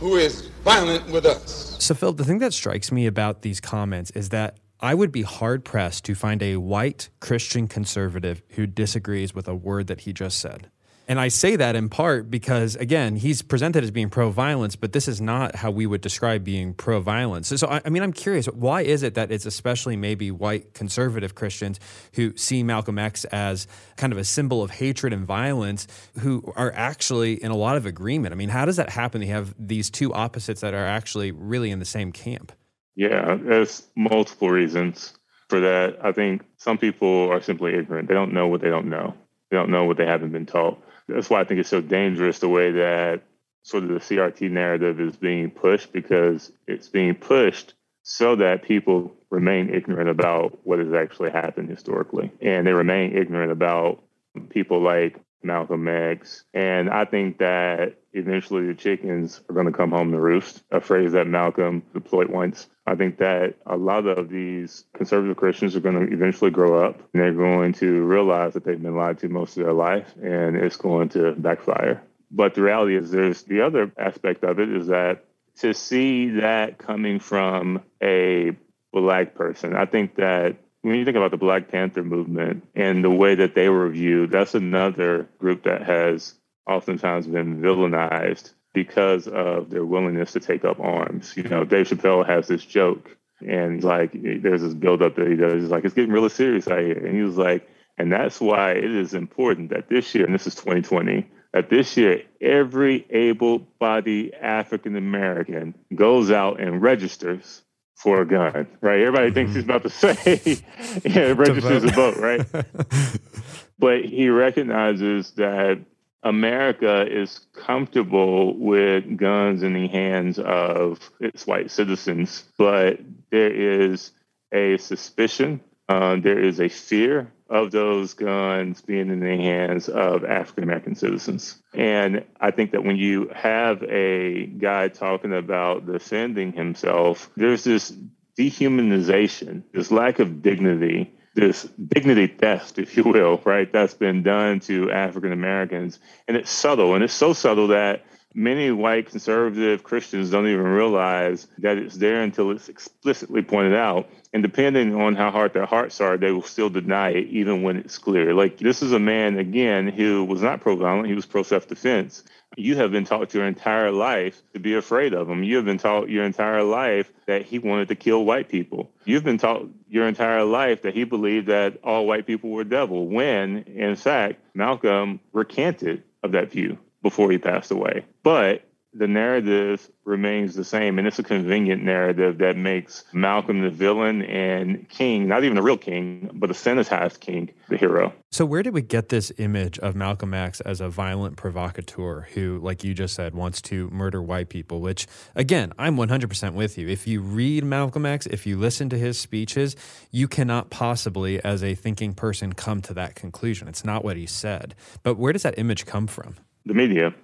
[0.00, 1.76] who is violent with us.
[1.78, 5.20] So, Phil, the thing that strikes me about these comments is that I would be
[5.20, 10.14] hard pressed to find a white Christian conservative who disagrees with a word that he
[10.14, 10.70] just said.
[11.12, 14.94] And I say that in part because, again, he's presented as being pro violence, but
[14.94, 17.48] this is not how we would describe being pro violence.
[17.48, 20.72] So, so I, I, mean, I'm curious, why is it that it's especially maybe white
[20.72, 21.78] conservative Christians
[22.14, 23.66] who see Malcolm X as
[23.98, 25.86] kind of a symbol of hatred and violence
[26.20, 28.32] who are actually in a lot of agreement?
[28.32, 29.20] I mean, how does that happen?
[29.20, 32.52] You have these two opposites that are actually really in the same camp.
[32.96, 35.12] Yeah, there's multiple reasons
[35.50, 35.98] for that.
[36.02, 38.08] I think some people are simply ignorant.
[38.08, 39.12] They don't know what they don't know.
[39.50, 42.38] They don't know what they haven't been taught that's why I think it's so dangerous
[42.38, 43.22] the way that
[43.62, 49.12] sort of the CRT narrative is being pushed because it's being pushed so that people
[49.30, 52.32] remain ignorant about what has actually happened historically.
[52.40, 54.02] And they remain ignorant about
[54.50, 56.44] people like Malcolm X.
[56.54, 60.80] And I think that eventually the chickens are going to come home to roost, a
[60.80, 62.68] phrase that Malcolm deployed once.
[62.86, 67.00] I think that a lot of these conservative Christians are going to eventually grow up
[67.12, 70.56] and they're going to realize that they've been lied to most of their life and
[70.56, 72.02] it's going to backfire.
[72.30, 75.24] But the reality is, there's the other aspect of it is that
[75.58, 78.52] to see that coming from a
[78.92, 83.10] black person, I think that when you think about the Black Panther movement and the
[83.10, 86.34] way that they were viewed, that's another group that has
[86.66, 91.36] oftentimes been villainized because of their willingness to take up arms.
[91.36, 95.62] You know, Dave Chappelle has this joke, and like there's this buildup that he does.
[95.62, 97.06] He's like, it's getting really serious out here.
[97.06, 100.46] And he was like, and that's why it is important that this year, and this
[100.46, 107.62] is 2020, that this year every able bodied African American goes out and registers
[107.96, 109.00] for a gun, right?
[109.00, 109.34] Everybody mm-hmm.
[109.34, 110.62] thinks he's about to say,
[111.04, 112.46] yeah, registers a vote, right?
[113.78, 115.80] but he recognizes that
[116.22, 123.00] America is comfortable with guns in the hands of its white citizens, but
[123.30, 124.12] there is
[124.52, 130.24] a suspicion, uh, there is a fear of those guns being in the hands of
[130.24, 131.62] African American citizens.
[131.74, 137.92] And I think that when you have a guy talking about defending himself, there's this
[138.38, 144.60] dehumanization, this lack of dignity this dignity theft, if you will, right, that's been done
[144.60, 145.98] to African Americans.
[146.28, 151.46] And it's subtle, and it's so subtle that many white conservative Christians don't even realize
[151.58, 154.08] that it's there until it's explicitly pointed out.
[154.32, 157.76] And depending on how hard their hearts are, they will still deny it, even when
[157.76, 158.34] it's clear.
[158.34, 161.68] Like, this is a man, again, who was not pro violent, he was pro self
[161.68, 162.24] defense.
[162.56, 165.42] You have been taught your entire life to be afraid of him.
[165.42, 168.90] You have been taught your entire life that he wanted to kill white people.
[169.06, 173.06] You've been taught your entire life that he believed that all white people were devil,
[173.06, 178.04] when, in fact, Malcolm recanted of that view before he passed away.
[178.22, 183.70] But the narrative remains the same, and it's a convenient narrative that makes Malcolm the
[183.70, 188.12] villain and King, not even the real king, but a sanitized king, the hero.
[188.30, 192.58] So, where did we get this image of Malcolm X as a violent provocateur who,
[192.58, 194.80] like you just said, wants to murder white people?
[194.80, 196.88] Which, again, I'm 100% with you.
[196.88, 199.74] If you read Malcolm X, if you listen to his speeches,
[200.10, 203.68] you cannot possibly, as a thinking person, come to that conclusion.
[203.68, 204.74] It's not what he said.
[205.02, 206.36] But where does that image come from?
[206.66, 207.14] The media.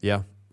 [0.00, 0.22] Yeah.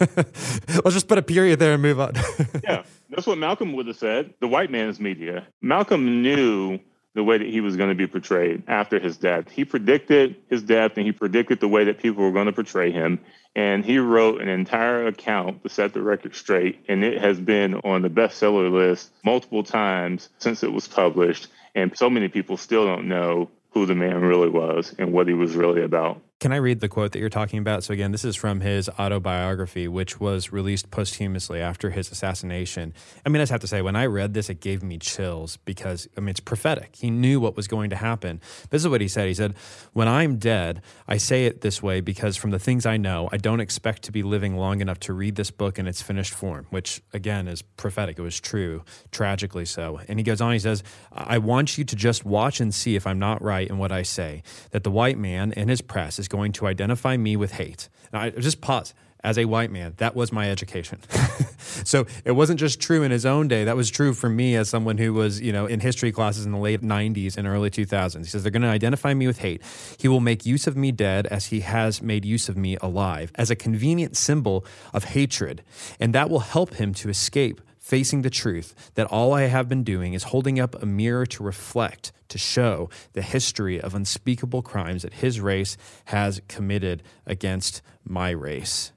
[0.00, 2.14] Let's just put a period there and move on.
[2.64, 4.34] yeah, that's what Malcolm would have said.
[4.40, 5.46] The white man's media.
[5.60, 6.78] Malcolm knew
[7.14, 9.50] the way that he was going to be portrayed after his death.
[9.50, 12.90] He predicted his death and he predicted the way that people were going to portray
[12.90, 13.20] him.
[13.54, 16.84] And he wrote an entire account to set the record straight.
[16.88, 21.48] And it has been on the bestseller list multiple times since it was published.
[21.74, 25.34] And so many people still don't know who the man really was and what he
[25.34, 26.20] was really about.
[26.42, 27.84] Can I read the quote that you're talking about?
[27.84, 32.94] So, again, this is from his autobiography, which was released posthumously after his assassination.
[33.24, 35.58] I mean, I just have to say, when I read this, it gave me chills
[35.58, 36.96] because, I mean, it's prophetic.
[36.96, 38.40] He knew what was going to happen.
[38.70, 39.54] This is what he said He said,
[39.92, 43.36] When I'm dead, I say it this way because from the things I know, I
[43.36, 46.66] don't expect to be living long enough to read this book in its finished form,
[46.70, 48.18] which, again, is prophetic.
[48.18, 50.00] It was true, tragically so.
[50.08, 53.06] And he goes on, he says, I want you to just watch and see if
[53.06, 56.31] I'm not right in what I say, that the white man and his press is
[56.32, 57.88] going to identify me with hate.
[58.12, 58.94] Now, I just pause.
[59.24, 60.98] As a white man, that was my education.
[61.84, 63.62] so it wasn't just true in his own day.
[63.62, 66.50] That was true for me as someone who was, you know, in history classes in
[66.50, 68.18] the late 90s and early 2000s.
[68.18, 69.62] He says, they're going to identify me with hate.
[69.96, 73.30] He will make use of me dead as he has made use of me alive,
[73.36, 75.62] as a convenient symbol of hatred.
[76.00, 77.60] And that will help him to escape
[77.92, 81.42] facing the truth that all I have been doing is holding up a mirror to
[81.42, 85.76] reflect, to show the history of unspeakable crimes that his race
[86.06, 88.92] has committed against my race.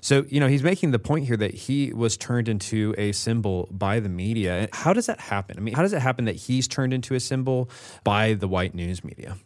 [0.00, 3.68] So, you know, he's making the point here that he was turned into a symbol
[3.70, 4.68] by the media.
[4.72, 5.56] How does that happen?
[5.56, 7.70] I mean, how does it happen that he's turned into a symbol
[8.02, 9.36] by the white news media?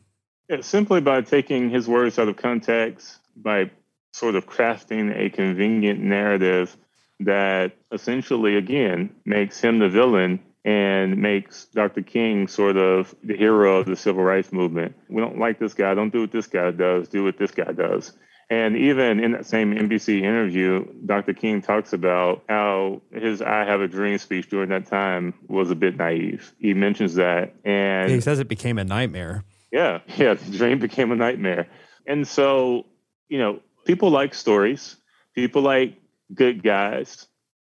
[0.48, 3.70] Yeah, simply by taking his words out of context, by
[4.14, 6.78] sort of crafting a convenient narrative
[7.20, 12.02] that essentially, again, makes him the villain and makes Dr.
[12.02, 14.96] King sort of the hero of the civil rights movement.
[15.08, 15.94] We don't like this guy.
[15.94, 17.08] Don't do what this guy does.
[17.08, 18.12] Do what this guy does.
[18.48, 21.34] And even in that same NBC interview, Dr.
[21.34, 25.74] King talks about how his I Have a Dream speech during that time was a
[25.74, 26.52] bit naive.
[26.58, 27.54] He mentions that.
[27.64, 29.44] And he says it became a nightmare.
[29.72, 30.00] Yeah.
[30.16, 30.34] Yeah.
[30.34, 31.68] The dream became a nightmare.
[32.06, 32.86] And so,
[33.28, 34.96] you know, people like stories,
[35.34, 35.94] people like
[36.34, 37.26] good guys,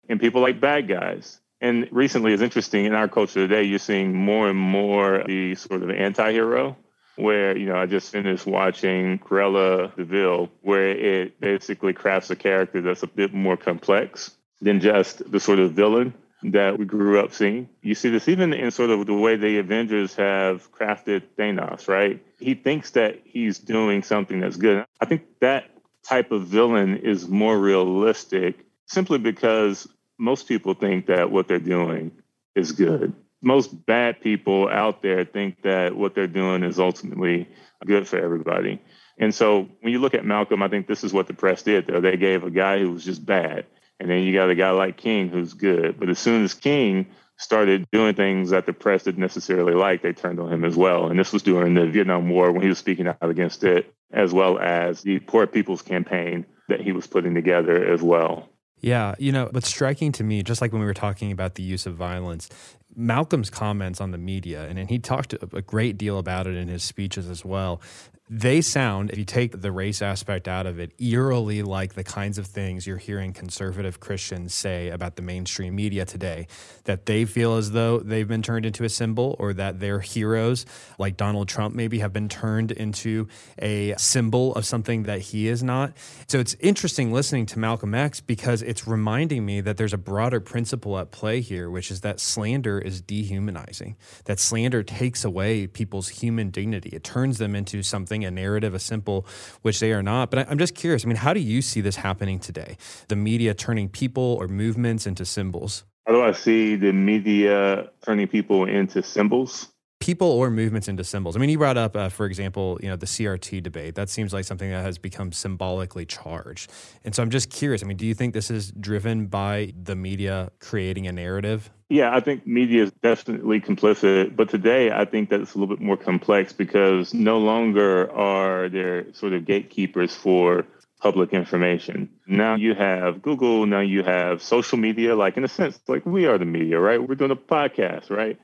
[0.10, 1.39] and people like bad guys.
[1.60, 5.82] And recently, it's interesting in our culture today, you're seeing more and more the sort
[5.82, 6.78] of anti hero
[7.17, 12.36] where, you know, I just finished watching Cruella de Vil, where it basically crafts a
[12.36, 17.20] character that's a bit more complex than just the sort of villain that we grew
[17.20, 17.67] up seeing.
[17.82, 22.24] You see this even in sort of the way the Avengers have crafted Thanos, right?
[22.39, 24.86] He thinks that he's doing something that's good.
[25.02, 25.65] I think that
[26.08, 32.12] type of villain is more realistic simply because most people think that what they're doing
[32.56, 37.48] is good most bad people out there think that what they're doing is ultimately
[37.86, 38.82] good for everybody.
[39.20, 41.88] And so when you look at Malcolm, I think this is what the press did
[41.88, 42.02] though.
[42.02, 43.65] They gave a guy who was just bad.
[44.00, 46.00] And then you got a guy like King who's good.
[46.00, 50.13] But as soon as King started doing things that the press didn't necessarily like, they
[50.13, 51.10] turned on him as well.
[51.10, 54.34] And this was during the Vietnam War when he was speaking out against it, as
[54.34, 58.50] well as the Poor People's Campaign that he was putting together as well.
[58.80, 61.63] Yeah, you know, what's striking to me, just like when we were talking about the
[61.63, 62.50] use of violence,
[62.96, 66.67] Malcolm's comments on the media, and, and he talked a great deal about it in
[66.67, 67.82] his speeches as well
[68.30, 72.38] they sound, if you take the race aspect out of it, eerily like the kinds
[72.38, 76.48] of things you're hearing conservative Christians say about the mainstream media today.
[76.84, 80.66] That they feel as though they've been turned into a symbol, or that their heroes,
[81.00, 85.63] like Donald Trump, maybe have been turned into a symbol of something that he is
[85.63, 85.96] not.
[86.28, 90.42] So it's interesting listening to Malcolm X because it's reminding me that there's a broader
[90.42, 96.10] principle at play here, which is that slander is dehumanizing, that slander takes away people's
[96.10, 99.26] human dignity, it turns them into something something, a narrative, a simple,
[99.62, 100.30] which they are not.
[100.30, 101.06] But I, I'm just curious.
[101.06, 102.78] I mean, how do you see this happening today?
[103.08, 105.84] The media turning people or movements into symbols?
[106.06, 109.68] How do I see the media turning people into symbols?
[110.08, 111.36] People or movements into symbols.
[111.36, 113.96] I mean, you brought up, uh, for example, you know, the CRT debate.
[113.96, 116.72] That seems like something that has become symbolically charged.
[117.04, 117.84] And so I'm just curious.
[117.84, 121.70] I mean, do you think this is driven by the media creating a narrative?
[121.89, 124.34] Yeah, I think media is definitely complicit.
[124.34, 128.70] But today, I think that it's a little bit more complex because no longer are
[128.70, 130.65] there sort of gatekeepers for
[131.00, 132.10] public information.
[132.26, 136.26] Now you have Google, now you have social media, like in a sense, like we
[136.26, 137.02] are the media, right?
[137.02, 138.38] We're doing a podcast, right?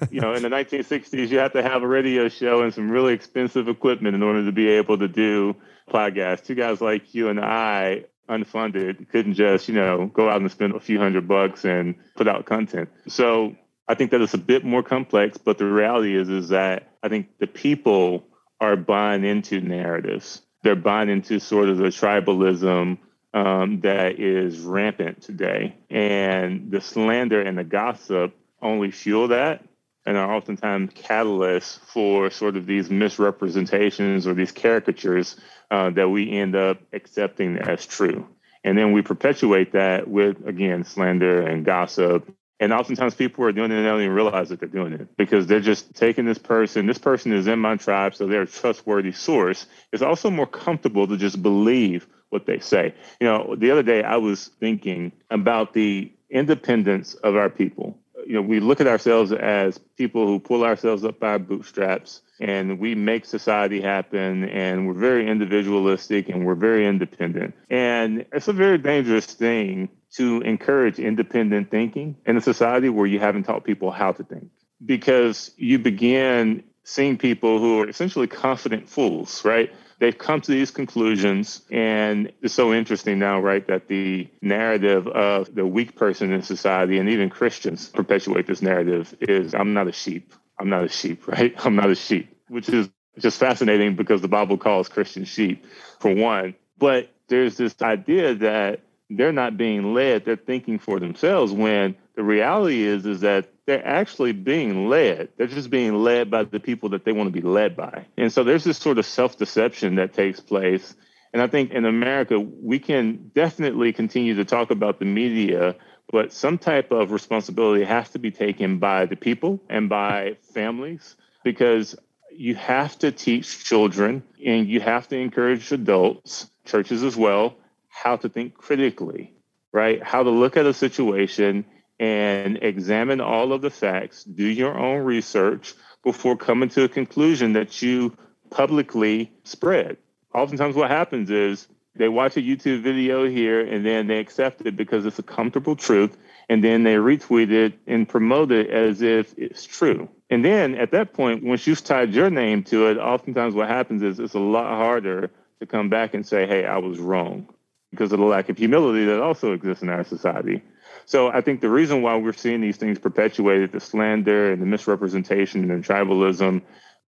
[0.10, 3.14] you know, in the 1960s, you have to have a radio show and some really
[3.14, 5.56] expensive equipment in order to be able to do
[5.90, 6.44] podcasts.
[6.44, 10.74] Two guys like you and I unfunded, couldn't just, you know, go out and spend
[10.74, 12.88] a few hundred bucks and put out content.
[13.08, 13.56] So
[13.88, 17.08] I think that it's a bit more complex, but the reality is is that I
[17.08, 18.24] think the people
[18.60, 20.42] are buying into narratives.
[20.62, 22.98] They're buying into sort of the tribalism
[23.34, 25.76] um, that is rampant today.
[25.90, 29.64] And the slander and the gossip only fuel that
[30.04, 35.36] and are oftentimes catalysts for sort of these misrepresentations or these caricatures
[35.70, 38.26] uh, that we end up accepting as true.
[38.64, 42.32] And then we perpetuate that with, again, slander and gossip.
[42.62, 45.16] And oftentimes people are doing it and they don't even realize that they're doing it
[45.16, 46.86] because they're just taking this person.
[46.86, 49.66] This person is in my tribe, so they're a trustworthy source.
[49.92, 52.94] It's also more comfortable to just believe what they say.
[53.20, 58.34] You know, the other day I was thinking about the independence of our people you
[58.34, 62.78] know, we look at ourselves as people who pull ourselves up by our bootstraps and
[62.78, 67.54] we make society happen and we're very individualistic and we're very independent.
[67.68, 73.18] And it's a very dangerous thing to encourage independent thinking in a society where you
[73.18, 74.50] haven't taught people how to think.
[74.84, 79.72] Because you begin seeing people who are essentially confident fools, right?
[80.02, 85.54] they've come to these conclusions and it's so interesting now right that the narrative of
[85.54, 89.92] the weak person in society and even christians perpetuate this narrative is i'm not a
[89.92, 90.34] sheep.
[90.58, 91.54] I'm not a sheep right?
[91.64, 95.64] I'm not a sheep which is just fascinating because the bible calls christians sheep
[96.00, 96.56] for one.
[96.78, 98.80] But there's this idea that
[99.16, 103.86] they're not being led they're thinking for themselves when the reality is is that they're
[103.86, 105.28] actually being led.
[105.36, 108.06] They're just being led by the people that they want to be led by.
[108.16, 110.94] And so there's this sort of self-deception that takes place.
[111.32, 115.76] And I think in America, we can definitely continue to talk about the media,
[116.10, 121.16] but some type of responsibility has to be taken by the people and by families
[121.44, 121.96] because
[122.30, 127.56] you have to teach children and you have to encourage adults, churches as well,
[127.92, 129.34] how to think critically,
[129.72, 130.02] right?
[130.02, 131.64] How to look at a situation
[132.00, 137.52] and examine all of the facts, do your own research before coming to a conclusion
[137.52, 138.16] that you
[138.50, 139.98] publicly spread.
[140.34, 144.74] Oftentimes, what happens is they watch a YouTube video here and then they accept it
[144.76, 146.16] because it's a comfortable truth,
[146.48, 150.08] and then they retweet it and promote it as if it's true.
[150.30, 154.02] And then at that point, once you've tied your name to it, oftentimes what happens
[154.02, 155.30] is it's a lot harder
[155.60, 157.48] to come back and say, hey, I was wrong
[157.92, 160.62] because of the lack of humility that also exists in our society.
[161.04, 164.66] So I think the reason why we're seeing these things perpetuated, the slander and the
[164.66, 166.62] misrepresentation and the tribalism,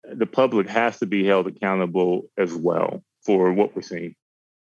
[0.05, 4.15] the public has to be held accountable as well for what we're seeing.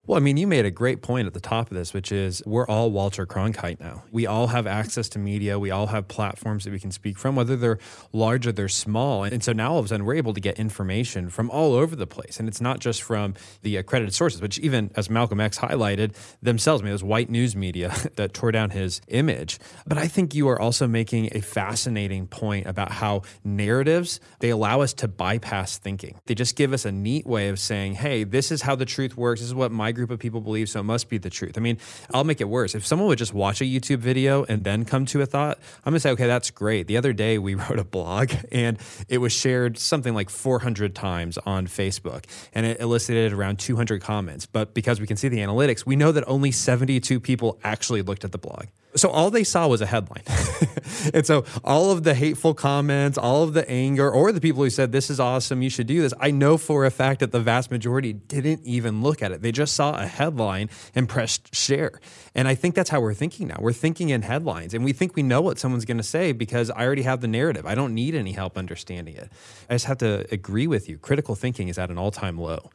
[0.04, 2.42] Well, I mean, you made a great point at the top of this, which is
[2.44, 4.02] we're all Walter Cronkite now.
[4.10, 5.60] We all have access to media.
[5.60, 7.78] We all have platforms that we can speak from, whether they're
[8.12, 9.22] large or they're small.
[9.22, 11.94] And so now all of a sudden we're able to get information from all over
[11.94, 12.40] the place.
[12.40, 16.82] And it's not just from the accredited sources, which even as Malcolm X highlighted themselves,
[16.82, 19.60] I mean, those white news media that tore down his image.
[19.86, 24.80] But I think you are also making a fascinating point about how narratives, they allow
[24.80, 26.18] us to bypass thinking.
[26.26, 29.16] They just give us a neat way of saying, hey, this is how the truth
[29.16, 29.40] works.
[29.40, 31.56] This is what my group of people believe, so it must be the truth.
[31.56, 31.78] I mean,
[32.12, 32.74] I'll make it worse.
[32.74, 35.92] If someone would just watch a YouTube video and then come to a thought, I'm
[35.92, 36.86] gonna say, okay, that's great.
[36.86, 38.78] The other day we wrote a blog and
[39.08, 44.46] it was shared something like 400 times on Facebook and it elicited around 200 comments.
[44.46, 48.24] But because we can see the analytics, we know that only 72 people actually looked
[48.24, 48.66] at the blog.
[48.94, 50.22] So all they saw was a headline.
[51.14, 54.70] and so all of the hateful comments, all of the anger, or the people who
[54.70, 57.40] said, This is awesome, you should do this, I know for a fact that the
[57.40, 59.40] vast majority didn't even look at it.
[59.40, 62.00] They just saw a headline and pressed share.
[62.34, 63.58] And I think that's how we're thinking now.
[63.60, 66.70] We're thinking in headlines and we think we know what someone's going to say because
[66.70, 67.66] I already have the narrative.
[67.66, 69.30] I don't need any help understanding it.
[69.68, 70.98] I just have to agree with you.
[70.98, 72.70] Critical thinking is at an all time low.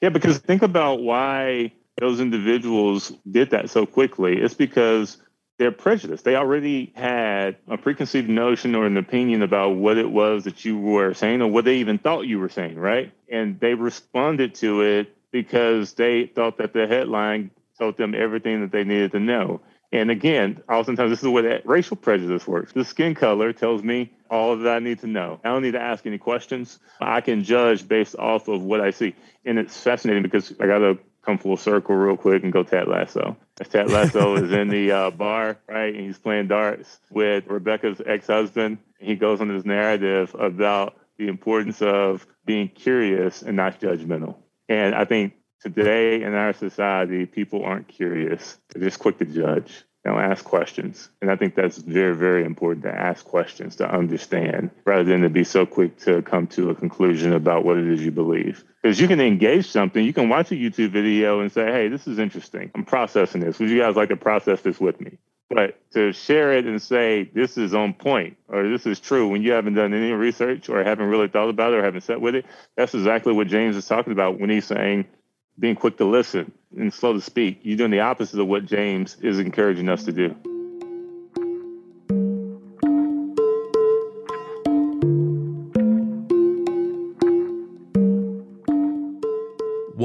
[0.00, 4.38] Yeah, because think about why those individuals did that so quickly.
[4.38, 5.18] It's because
[5.58, 6.24] they're prejudiced.
[6.24, 10.78] They already had a preconceived notion or an opinion about what it was that you
[10.78, 13.12] were saying or what they even thought you were saying, right?
[13.30, 18.72] And they responded to it because they thought that the headline told them everything that
[18.72, 19.60] they needed to know.
[19.92, 22.72] And again, oftentimes this is the way that racial prejudice works.
[22.72, 25.40] The skin color tells me all that I need to know.
[25.42, 26.78] I don't need to ask any questions.
[27.00, 29.16] I can judge based off of what I see.
[29.44, 32.86] And it's fascinating because I got to come full circle real quick and go Ted
[32.86, 33.36] Lasso.
[33.60, 38.00] As Ted Lasso is in the uh, bar, right, and he's playing darts with Rebecca's
[38.04, 38.78] ex-husband.
[39.00, 44.36] He goes on this narrative about the importance of being curious and not judgmental.
[44.70, 49.84] And I think today in our society, people aren't curious; they're just quick to judge.
[50.04, 51.10] They don't ask questions.
[51.20, 55.28] And I think that's very, very important to ask questions, to understand, rather than to
[55.28, 58.64] be so quick to come to a conclusion about what it is you believe.
[58.82, 62.06] Because you can engage something, you can watch a YouTube video and say, hey, this
[62.06, 62.70] is interesting.
[62.74, 63.58] I'm processing this.
[63.58, 65.18] Would you guys like to process this with me?
[65.50, 69.42] But to share it and say this is on point or this is true when
[69.42, 72.36] you haven't done any research or haven't really thought about it or haven't sat with
[72.36, 72.46] it,
[72.76, 75.06] that's exactly what James is talking about when he's saying
[75.58, 77.60] being quick to listen and slow to speak.
[77.62, 80.36] You're doing the opposite of what James is encouraging us to do.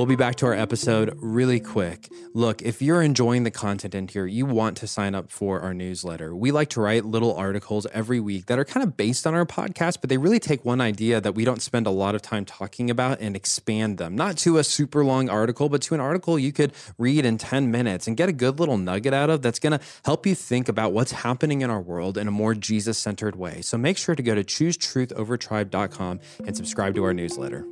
[0.06, 2.10] We'll be back to our episode really quick.
[2.36, 5.74] Look, if you're enjoying the content in here, you want to sign up for our
[5.74, 6.36] newsletter.
[6.36, 9.48] We like to write little articles every week that are kind of based on our
[9.48, 12.46] podcast, but they really take one idea that we don't spend a lot of time
[12.46, 16.38] talking about and expand them, not to a super long article, but to an article
[16.38, 19.58] you could read in 10 minutes and get a good little nugget out of that's
[19.58, 23.00] going to help you think about what's happening in our world in a more Jesus
[23.00, 23.60] centered way.
[23.64, 27.66] So make sure to go to choosetruthovertribe.com and subscribe to our newsletter.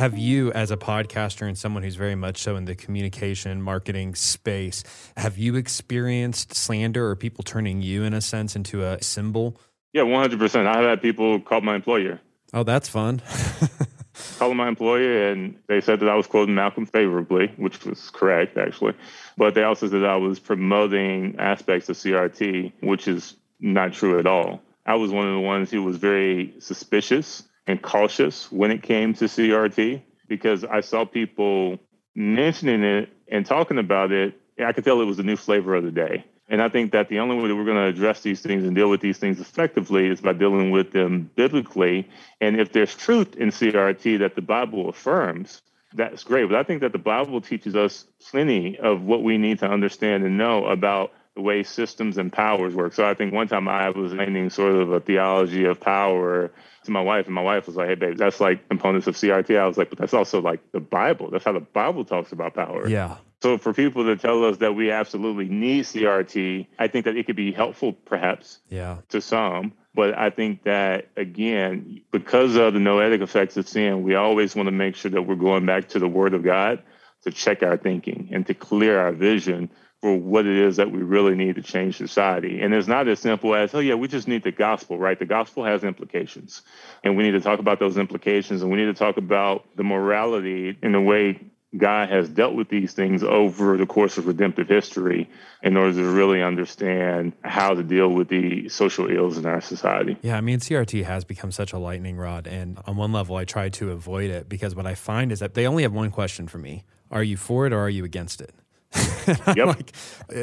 [0.00, 4.14] Have you as a podcaster and someone who's very much so in the communication marketing
[4.14, 4.82] space
[5.18, 9.60] have you experienced slander or people turning you in a sense into a symbol?
[9.92, 12.18] Yeah 100% i've had people call my employer.
[12.54, 13.20] Oh that's fun.
[14.38, 18.56] Called my employer and they said that i was quoting malcolm favorably which was correct
[18.56, 18.94] actually.
[19.36, 24.26] But they also said i was promoting aspects of crt which is not true at
[24.26, 24.62] all.
[24.86, 29.14] I was one of the ones who was very suspicious and cautious when it came
[29.14, 31.78] to CRT because I saw people
[32.14, 34.34] mentioning it and talking about it.
[34.64, 36.24] I could tell it was a new flavor of the day.
[36.48, 38.74] And I think that the only way that we're going to address these things and
[38.74, 42.08] deal with these things effectively is by dealing with them biblically.
[42.40, 45.62] And if there's truth in CRT that the Bible affirms,
[45.94, 46.48] that's great.
[46.48, 50.24] But I think that the Bible teaches us plenty of what we need to understand
[50.24, 52.92] and know about the way systems and powers work.
[52.92, 56.50] So I think one time I was explaining sort of a theology of power
[56.84, 59.56] to my wife, and my wife was like, "Hey, babe, that's like components of CRT."
[59.58, 61.30] I was like, "But that's also like the Bible.
[61.30, 63.16] That's how the Bible talks about power." Yeah.
[63.42, 67.24] So for people to tell us that we absolutely need CRT, I think that it
[67.24, 69.72] could be helpful, perhaps, yeah, to some.
[69.94, 74.66] But I think that again, because of the noetic effects of sin, we always want
[74.66, 76.82] to make sure that we're going back to the Word of God
[77.22, 79.70] to check our thinking and to clear our vision
[80.00, 82.62] for what it is that we really need to change society.
[82.62, 85.18] And it's not as simple as, oh, yeah, we just need the gospel, right?
[85.18, 86.62] The gospel has implications.
[87.04, 89.84] And we need to talk about those implications and we need to talk about the
[89.84, 91.40] morality in the way
[91.76, 95.30] God has dealt with these things over the course of redemptive history
[95.62, 100.16] in order to really understand how to deal with the social ills in our society.
[100.22, 102.48] Yeah, I mean, CRT has become such a lightning rod.
[102.48, 105.54] And on one level, I try to avoid it because what I find is that
[105.54, 108.40] they only have one question for me Are you for it or are you against
[108.40, 108.52] it?
[109.54, 109.66] yep.
[109.66, 109.92] like,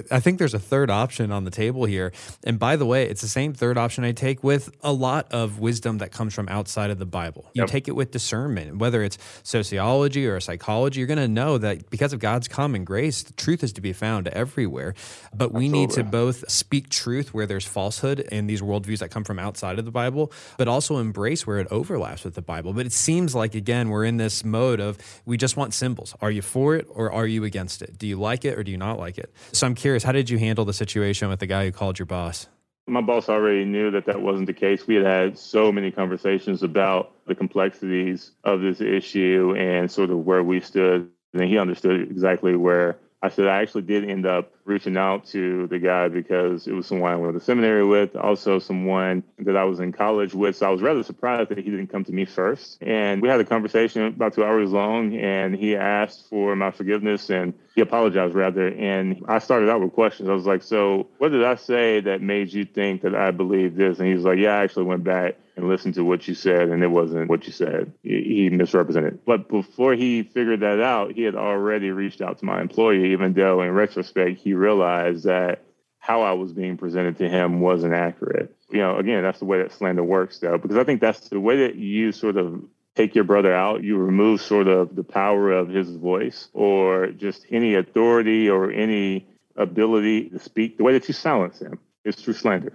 [0.10, 2.14] I think there's a third option on the table here.
[2.46, 5.60] And by the way, it's the same third option I take with a lot of
[5.60, 7.50] wisdom that comes from outside of the Bible.
[7.54, 7.70] You yep.
[7.70, 12.14] take it with discernment, whether it's sociology or psychology, you're going to know that because
[12.14, 14.94] of God's common grace, the truth is to be found everywhere.
[15.34, 15.80] But we Absolutely.
[15.80, 19.78] need to both speak truth where there's falsehood in these worldviews that come from outside
[19.78, 22.72] of the Bible, but also embrace where it overlaps with the Bible.
[22.72, 26.16] But it seems like, again, we're in this mode of we just want symbols.
[26.22, 27.98] Are you for it or are you against it?
[27.98, 29.34] Do you like it or do you not like it?
[29.52, 32.06] So I'm curious, how did you handle the situation with the guy who called your
[32.06, 32.48] boss?
[32.88, 34.88] My boss already knew that that wasn't the case.
[34.88, 40.26] We had had so many conversations about the complexities of this issue and sort of
[40.26, 41.10] where we stood.
[41.34, 45.68] And he understood exactly where I said I actually did end up reaching out to
[45.68, 49.64] the guy because it was someone I went to seminary with, also someone that I
[49.64, 50.56] was in college with.
[50.56, 52.78] So I was rather surprised that he didn't come to me first.
[52.82, 57.30] And we had a conversation about two hours long, and he asked for my forgiveness
[57.30, 58.68] and he apologized rather.
[58.68, 60.30] And I started out with questions.
[60.30, 63.76] I was like, So what did I say that made you think that I believe
[63.76, 64.00] this?
[64.00, 66.70] And he was like, Yeah, I actually went back and listened to what you said,
[66.70, 67.92] and it wasn't what you said.
[68.04, 69.26] He misrepresented.
[69.26, 73.34] But before he figured that out, he had already reached out to my employee, even
[73.34, 75.64] though in retrospect, he realized that
[76.00, 78.56] how I was being presented to him wasn't accurate.
[78.70, 81.40] You know, again, that's the way that slander works, though, because I think that's the
[81.40, 82.64] way that you sort of
[82.96, 87.46] take your brother out, you remove sort of the power of his voice or just
[87.52, 92.34] any authority or any ability to speak, the way that you silence him is through
[92.34, 92.74] slander.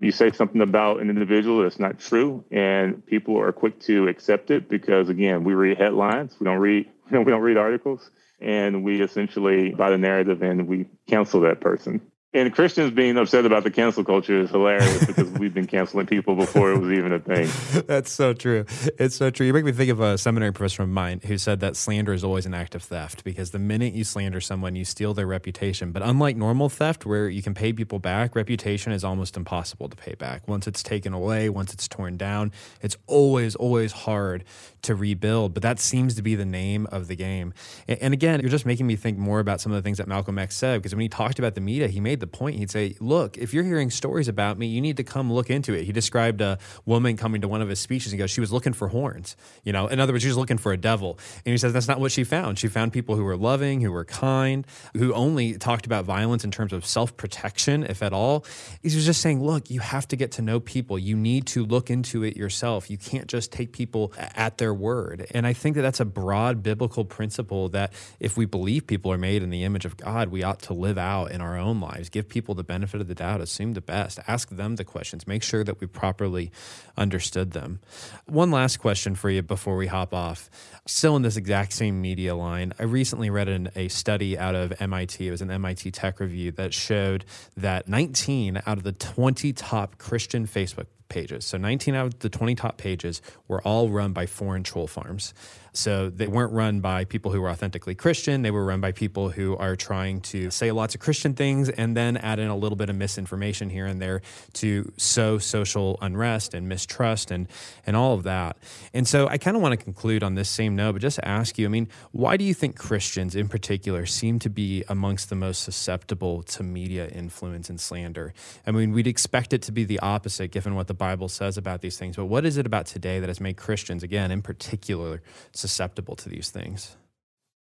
[0.00, 4.50] You say something about an individual that's not true and people are quick to accept
[4.50, 8.10] it because again we read headlines we don't read we don't read articles
[8.40, 12.00] and we essentially buy the narrative and we cancel that person
[12.32, 16.36] and Christians being upset about the cancel culture is hilarious because we've been canceling people
[16.36, 17.48] before it was even a thing.
[17.88, 18.66] That's so true.
[19.00, 19.46] It's so true.
[19.46, 22.22] You make me think of a seminary professor of mine who said that slander is
[22.22, 25.90] always an act of theft because the minute you slander someone, you steal their reputation.
[25.90, 29.96] But unlike normal theft, where you can pay people back, reputation is almost impossible to
[29.96, 30.46] pay back.
[30.46, 34.44] Once it's taken away, once it's torn down, it's always, always hard
[34.82, 35.54] to rebuild.
[35.54, 37.52] But that seems to be the name of the game.
[37.88, 40.38] And again, you're just making me think more about some of the things that Malcolm
[40.38, 42.56] X said because when he talked about the media, he made the point.
[42.56, 45.74] He'd say, Look, if you're hearing stories about me, you need to come look into
[45.74, 45.84] it.
[45.84, 48.72] He described a woman coming to one of his speeches and goes, She was looking
[48.72, 49.36] for horns.
[49.64, 51.18] You know, in other words, she was looking for a devil.
[51.44, 52.58] And he says, That's not what she found.
[52.58, 54.66] She found people who were loving, who were kind,
[54.96, 58.44] who only talked about violence in terms of self protection, if at all.
[58.82, 60.98] He was just saying, Look, you have to get to know people.
[60.98, 62.90] You need to look into it yourself.
[62.90, 65.26] You can't just take people at their word.
[65.32, 69.18] And I think that that's a broad biblical principle that if we believe people are
[69.18, 72.08] made in the image of God, we ought to live out in our own lives.
[72.08, 75.42] Give people the benefit of the doubt, assume the best, ask them the questions, make
[75.42, 76.50] sure that we properly
[76.96, 77.80] understood them.
[78.26, 80.50] One last question for you before we hop off.
[80.86, 84.72] Still in this exact same media line, I recently read an, a study out of
[84.80, 85.26] MIT.
[85.26, 87.24] It was an MIT Tech Review that showed
[87.56, 91.44] that 19 out of the 20 top Christian Facebook pages.
[91.44, 95.34] So 19 out of the 20 top pages were all run by foreign troll farms.
[95.72, 98.42] So they weren't run by people who were authentically Christian.
[98.42, 101.96] They were run by people who are trying to say lots of Christian things and
[101.96, 104.22] then add in a little bit of misinformation here and there
[104.54, 107.48] to sow social unrest and mistrust and
[107.86, 108.56] and all of that.
[108.92, 111.58] And so I kind of want to conclude on this same note, but just ask
[111.58, 115.36] you, I mean, why do you think Christians in particular seem to be amongst the
[115.36, 118.34] most susceptible to media influence and slander?
[118.66, 121.80] I mean, we'd expect it to be the opposite given what the Bible says about
[121.80, 125.22] these things, but what is it about today that has made Christians, again, in particular,
[125.60, 126.96] susceptible to these things?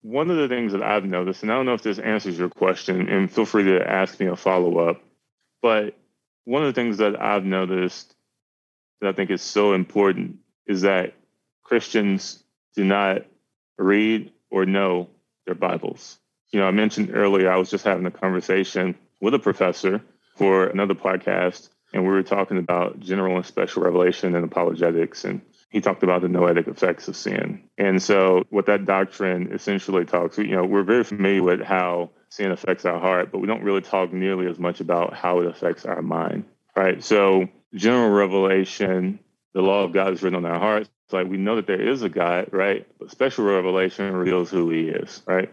[0.03, 2.49] one of the things that I've noticed, and I don't know if this answers your
[2.49, 5.03] question, and feel free to ask me a follow up,
[5.63, 5.97] but
[6.45, 8.15] one of the things that I've noticed
[9.01, 11.15] that I think is so important is that
[11.63, 12.43] Christians
[12.75, 13.23] do not
[13.79, 15.09] read or know
[15.47, 16.19] their Bibles.
[16.51, 20.03] You know, I mentioned earlier, I was just having a conversation with a professor
[20.37, 25.25] for another podcast, and we were talking about general and special revelation and apologetics.
[25.25, 27.63] And he talked about the noetic effects of sin.
[27.79, 32.51] And so, what that doctrine essentially talks, you know, we're very familiar with how sin
[32.53, 35.87] affects our heart, but we don't really talk nearly as much about how it affects
[35.87, 36.45] our mind,
[36.77, 37.03] right?
[37.03, 39.19] So, general revelation,
[39.55, 40.91] the law of God is written on our hearts.
[41.07, 42.87] It's like we know that there is a God, right?
[42.99, 45.51] But special revelation reveals who he is, right?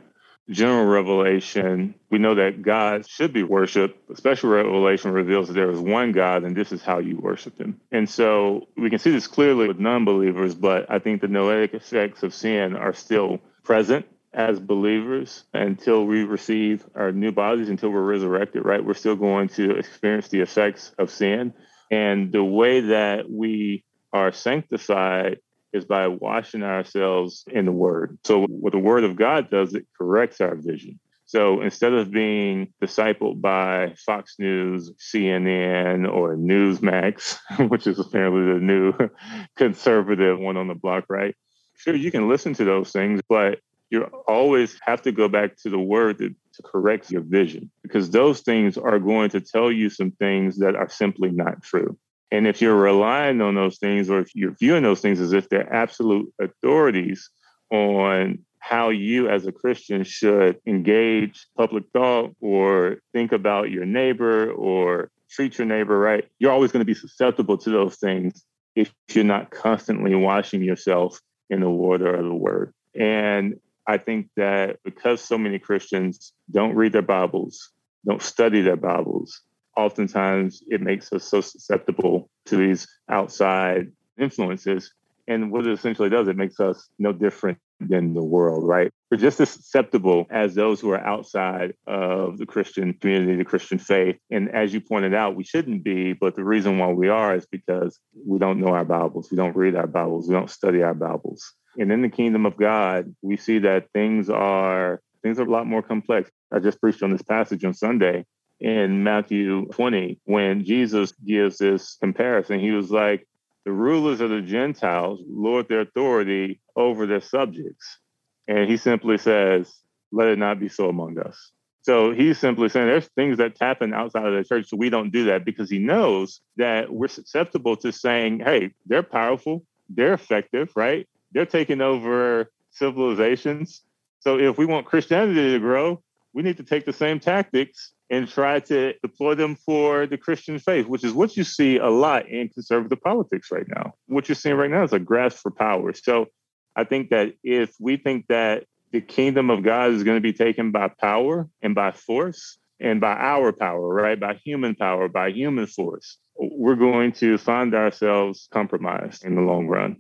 [0.50, 4.18] General revelation, we know that God should be worshiped.
[4.18, 7.80] Special revelation reveals that there is one God and this is how you worship him.
[7.92, 11.74] And so we can see this clearly with non believers, but I think the noetic
[11.74, 17.90] effects of sin are still present as believers until we receive our new bodies, until
[17.90, 18.84] we're resurrected, right?
[18.84, 21.54] We're still going to experience the effects of sin.
[21.92, 23.84] And the way that we
[24.14, 25.40] are sanctified
[25.74, 28.18] is by washing ourselves in the Word.
[28.24, 31.00] So, what the Word of God does, it corrects our vision.
[31.26, 37.38] So, instead of being discipled by Fox News, CNN, or Newsmax,
[37.70, 38.94] which is apparently the new
[39.56, 41.36] conservative one on the block, right?
[41.78, 43.60] Sure, you can listen to those things, but
[43.90, 48.10] you always have to go back to the Word to, to correct your vision because
[48.10, 51.98] those things are going to tell you some things that are simply not true.
[52.32, 55.50] And if you're relying on those things, or if you're viewing those things as if
[55.50, 57.30] they're absolute authorities
[57.72, 64.52] on how you as a Christian should engage public thought or think about your neighbor
[64.52, 68.94] or treat your neighbor right, you're always going to be susceptible to those things if
[69.12, 71.20] you're not constantly washing yourself
[71.50, 72.74] in the water of the word.
[72.94, 77.72] And I think that because so many Christians don't read their Bibles,
[78.06, 79.42] don't study their Bibles,
[79.80, 84.94] oftentimes it makes us so susceptible to these outside influences.
[85.28, 88.92] And what it essentially does, it makes us no different than the world, right?
[89.10, 93.80] We're just as susceptible as those who are outside of the Christian community, the Christian
[93.80, 94.18] faith.
[94.30, 97.46] And as you pointed out, we shouldn't be, but the reason why we are is
[97.46, 100.94] because we don't know our Bibles, we don't read our Bibles, we don't study our
[100.94, 101.54] Bibles.
[101.78, 105.68] And in the kingdom of God, we see that things are things are a lot
[105.68, 106.32] more complex.
[106.52, 108.26] I just preached on this passage on Sunday
[108.60, 112.60] in Matthew 20 when Jesus gives this comparison.
[112.60, 113.26] He was like,
[113.66, 118.00] the rulers of the Gentiles lord their authority over their subjects.
[118.48, 119.72] And he simply says,
[120.12, 121.52] let it not be so among us.
[121.84, 125.12] So he's simply saying there's things that happen outside of the church, so we don't
[125.12, 130.72] do that because he knows that we're susceptible to saying, hey, they're powerful, they're effective,
[130.76, 131.08] right?
[131.32, 133.82] They're taking over civilizations.
[134.20, 136.02] So if we want Christianity to grow,
[136.34, 140.60] we need to take the same tactics and try to deploy them for the Christian
[140.60, 143.94] faith, which is what you see a lot in conservative politics right now.
[144.08, 145.94] What you're seeing right now is a grasp for power.
[145.94, 146.28] So
[146.76, 150.34] I think that if we think that the kingdom of God is going to be
[150.34, 154.20] taken by power and by force and by our power, right?
[154.20, 159.68] By human power, by human force, we're going to find ourselves compromised in the long
[159.68, 159.98] run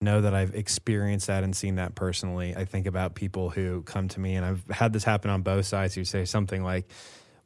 [0.00, 2.54] know that I've experienced that and seen that personally.
[2.54, 5.66] I think about people who come to me, and I've had this happen on both
[5.66, 6.88] sides who say something like,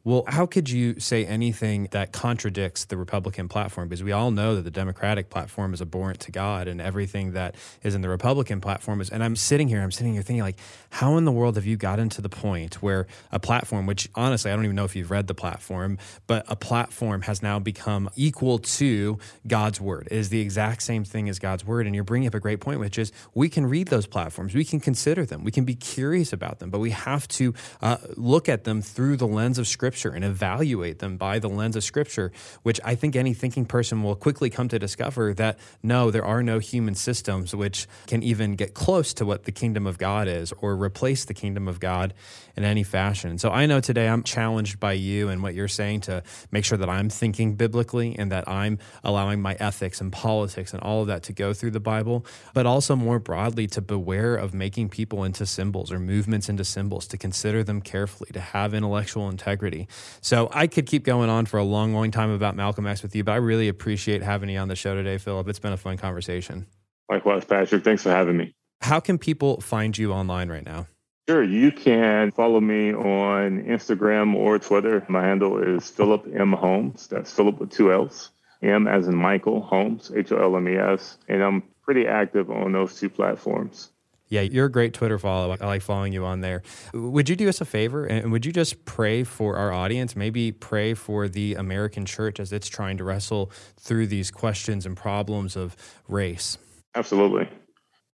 [0.03, 3.88] well, how could you say anything that contradicts the Republican platform?
[3.88, 7.55] Because we all know that the Democratic platform is abhorrent to God, and everything that
[7.82, 9.11] is in the Republican platform is.
[9.11, 11.76] And I'm sitting here, I'm sitting here thinking, like, how in the world have you
[11.76, 15.11] gotten to the point where a platform, which honestly, I don't even know if you've
[15.11, 20.30] read the platform, but a platform has now become equal to God's word, it is
[20.30, 21.84] the exact same thing as God's word.
[21.84, 24.64] And you're bringing up a great point, which is we can read those platforms, we
[24.64, 28.48] can consider them, we can be curious about them, but we have to uh, look
[28.48, 31.82] at them through the lens of Scripture Scripture and evaluate them by the lens of
[31.82, 32.30] Scripture,
[32.62, 36.45] which I think any thinking person will quickly come to discover that no, there are
[36.45, 40.53] no human systems which can even get close to what the kingdom of God is
[40.59, 42.14] or replace the kingdom of God
[42.57, 43.36] in any fashion.
[43.38, 46.22] So I know today I'm challenged by you and what you're saying to
[46.53, 50.80] make sure that I'm thinking biblically and that I'm allowing my ethics and politics and
[50.82, 52.24] all of that to go through the Bible,
[52.55, 57.09] but also more broadly to beware of making people into symbols or movements into symbols,
[57.09, 59.80] to consider them carefully, to have intellectual integrity.
[60.20, 63.14] So I could keep going on for a long, long time about Malcolm X with
[63.14, 65.49] you, but I really appreciate having you on the show today, Philip.
[65.49, 66.66] It's been a fun conversation.
[67.09, 67.85] Likewise, Patrick.
[67.85, 68.55] Thanks for having me.
[68.81, 70.87] How can people find you online right now?
[71.28, 71.45] Sure.
[71.45, 75.05] You can follow me on Instagram or Twitter.
[75.09, 76.53] My handle is Philip M.
[76.53, 77.07] Holmes.
[77.07, 78.31] That's Philip with two L's.
[78.62, 81.18] M as in Michael Holmes, H O L M E S.
[81.28, 83.91] And I'm pretty active on those two platforms.
[84.31, 85.57] Yeah, you're a great Twitter follow.
[85.61, 86.62] I like following you on there.
[86.95, 90.14] Would you do us a favor and would you just pray for our audience?
[90.14, 94.97] Maybe pray for the American church as it's trying to wrestle through these questions and
[94.97, 95.76] problems of
[96.09, 96.59] race.
[96.95, 97.49] Absolutely.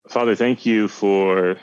[0.09, 1.57] Father, thank you for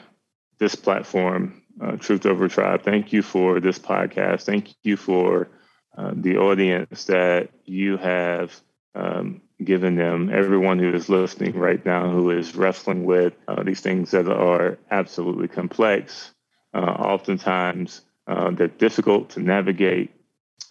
[0.57, 2.83] this platform, uh, Truth Over Tribe.
[2.83, 4.43] Thank you for this podcast.
[4.43, 5.49] Thank you for
[5.95, 8.59] uh, the audience that you have
[8.95, 13.81] um, given them, everyone who is listening right now who is wrestling with uh, these
[13.81, 16.31] things that are absolutely complex.
[16.73, 20.11] Uh, oftentimes, uh, they're difficult to navigate.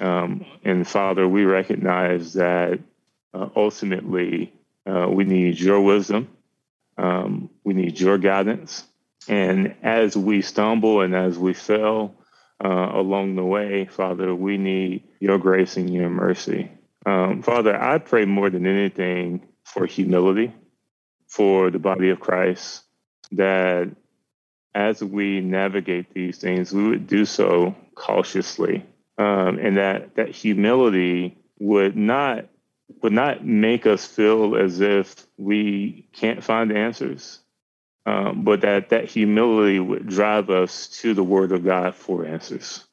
[0.01, 2.79] Um, and Father, we recognize that
[3.35, 4.53] uh, ultimately
[4.87, 6.29] uh, we need your wisdom,
[6.97, 8.85] um, we need your guidance.
[9.29, 12.15] And as we stumble and as we fail
[12.65, 16.71] uh, along the way, Father, we need your grace and your mercy.
[17.09, 20.53] Um, Father, I pray more than anything for humility
[21.29, 22.85] for the body of Christ,
[23.33, 23.91] that
[24.75, 28.85] as we navigate these things, we would do so cautiously,
[29.19, 32.47] um, and that that humility would not
[33.03, 37.41] would not make us feel as if we can't find answers,
[38.07, 42.85] um, but that that humility would drive us to the Word of God for answers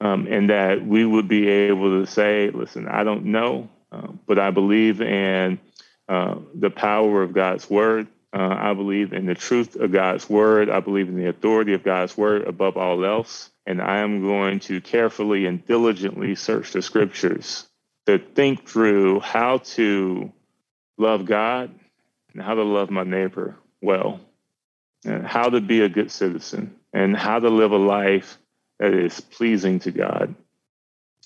[0.00, 4.38] um, and that we would be able to say, listen, I don't know, uh, but
[4.38, 5.60] I believe in
[6.08, 8.08] uh, the power of God's word.
[8.32, 10.70] Uh, I believe in the truth of God's word.
[10.70, 13.50] I believe in the authority of God's word above all else.
[13.66, 17.66] And I am going to carefully and diligently search the scriptures
[18.06, 20.32] to think through how to
[20.98, 21.74] love God
[22.32, 24.20] and how to love my neighbor well,
[25.04, 28.38] and how to be a good citizen, and how to live a life
[28.80, 30.36] that is pleasing to God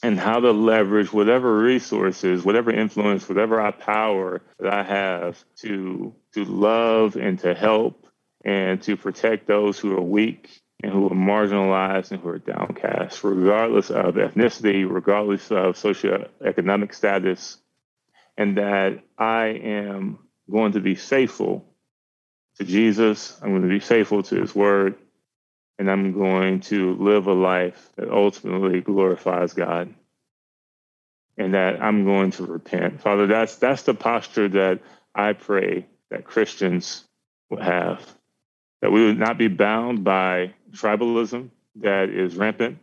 [0.02, 6.14] and how to leverage whatever resources, whatever influence, whatever I power that I have to
[6.34, 8.07] to love and to help
[8.44, 13.24] and to protect those who are weak and who are marginalized and who are downcast,
[13.24, 17.59] regardless of ethnicity, regardless of socioeconomic status,
[18.36, 20.18] and that I am
[20.50, 21.66] going to be faithful
[22.59, 23.38] to Jesus.
[23.42, 24.96] I'm going to be faithful to his word
[25.79, 29.95] and I'm going to live a life that ultimately glorifies God
[31.37, 33.01] and that I'm going to repent.
[33.01, 34.81] Father, that's that's the posture that
[35.14, 37.05] I pray that Christians
[37.51, 38.05] will have.
[38.83, 42.79] That we would not be bound by tribalism that is rampant,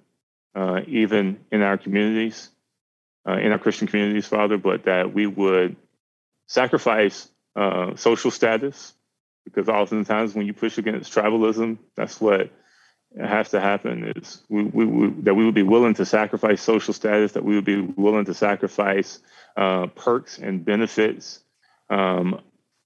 [0.55, 2.49] uh, even in our communities,
[3.27, 5.77] uh, in our Christian communities, Father, but that we would
[6.47, 8.93] sacrifice uh, social status,
[9.45, 12.51] because oftentimes when you push against tribalism, that's what
[13.19, 16.93] has to happen is we, we, we, that we would be willing to sacrifice social
[16.93, 19.19] status, that we would be willing to sacrifice
[19.57, 21.41] uh, perks and benefits,
[21.89, 22.39] um,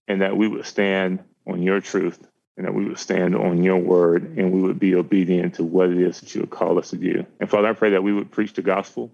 [0.07, 2.25] and that we would stand on your truth
[2.57, 5.89] and that we would stand on your word and we would be obedient to what
[5.89, 7.25] it is that you would call us to do.
[7.39, 9.11] And Father, I pray that we would preach the gospel.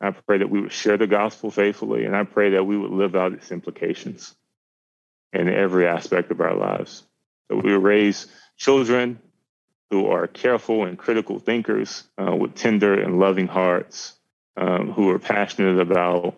[0.00, 2.90] I pray that we would share the gospel faithfully, and I pray that we would
[2.90, 4.34] live out its implications
[5.32, 7.04] in every aspect of our lives.
[7.48, 8.26] That we would raise
[8.56, 9.20] children
[9.90, 14.14] who are careful and critical thinkers uh, with tender and loving hearts,
[14.56, 16.36] um, who are passionate about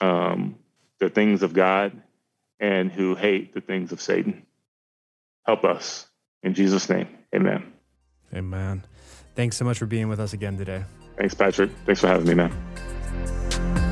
[0.00, 0.56] um,
[0.98, 2.00] the things of God
[2.58, 4.46] and who hate the things of Satan.
[5.46, 6.06] Help us.
[6.42, 7.72] In Jesus' name, amen.
[8.34, 8.84] Amen.
[9.34, 10.84] Thanks so much for being with us again today.
[11.16, 11.70] Thanks, Patrick.
[11.86, 12.52] Thanks for having me, man.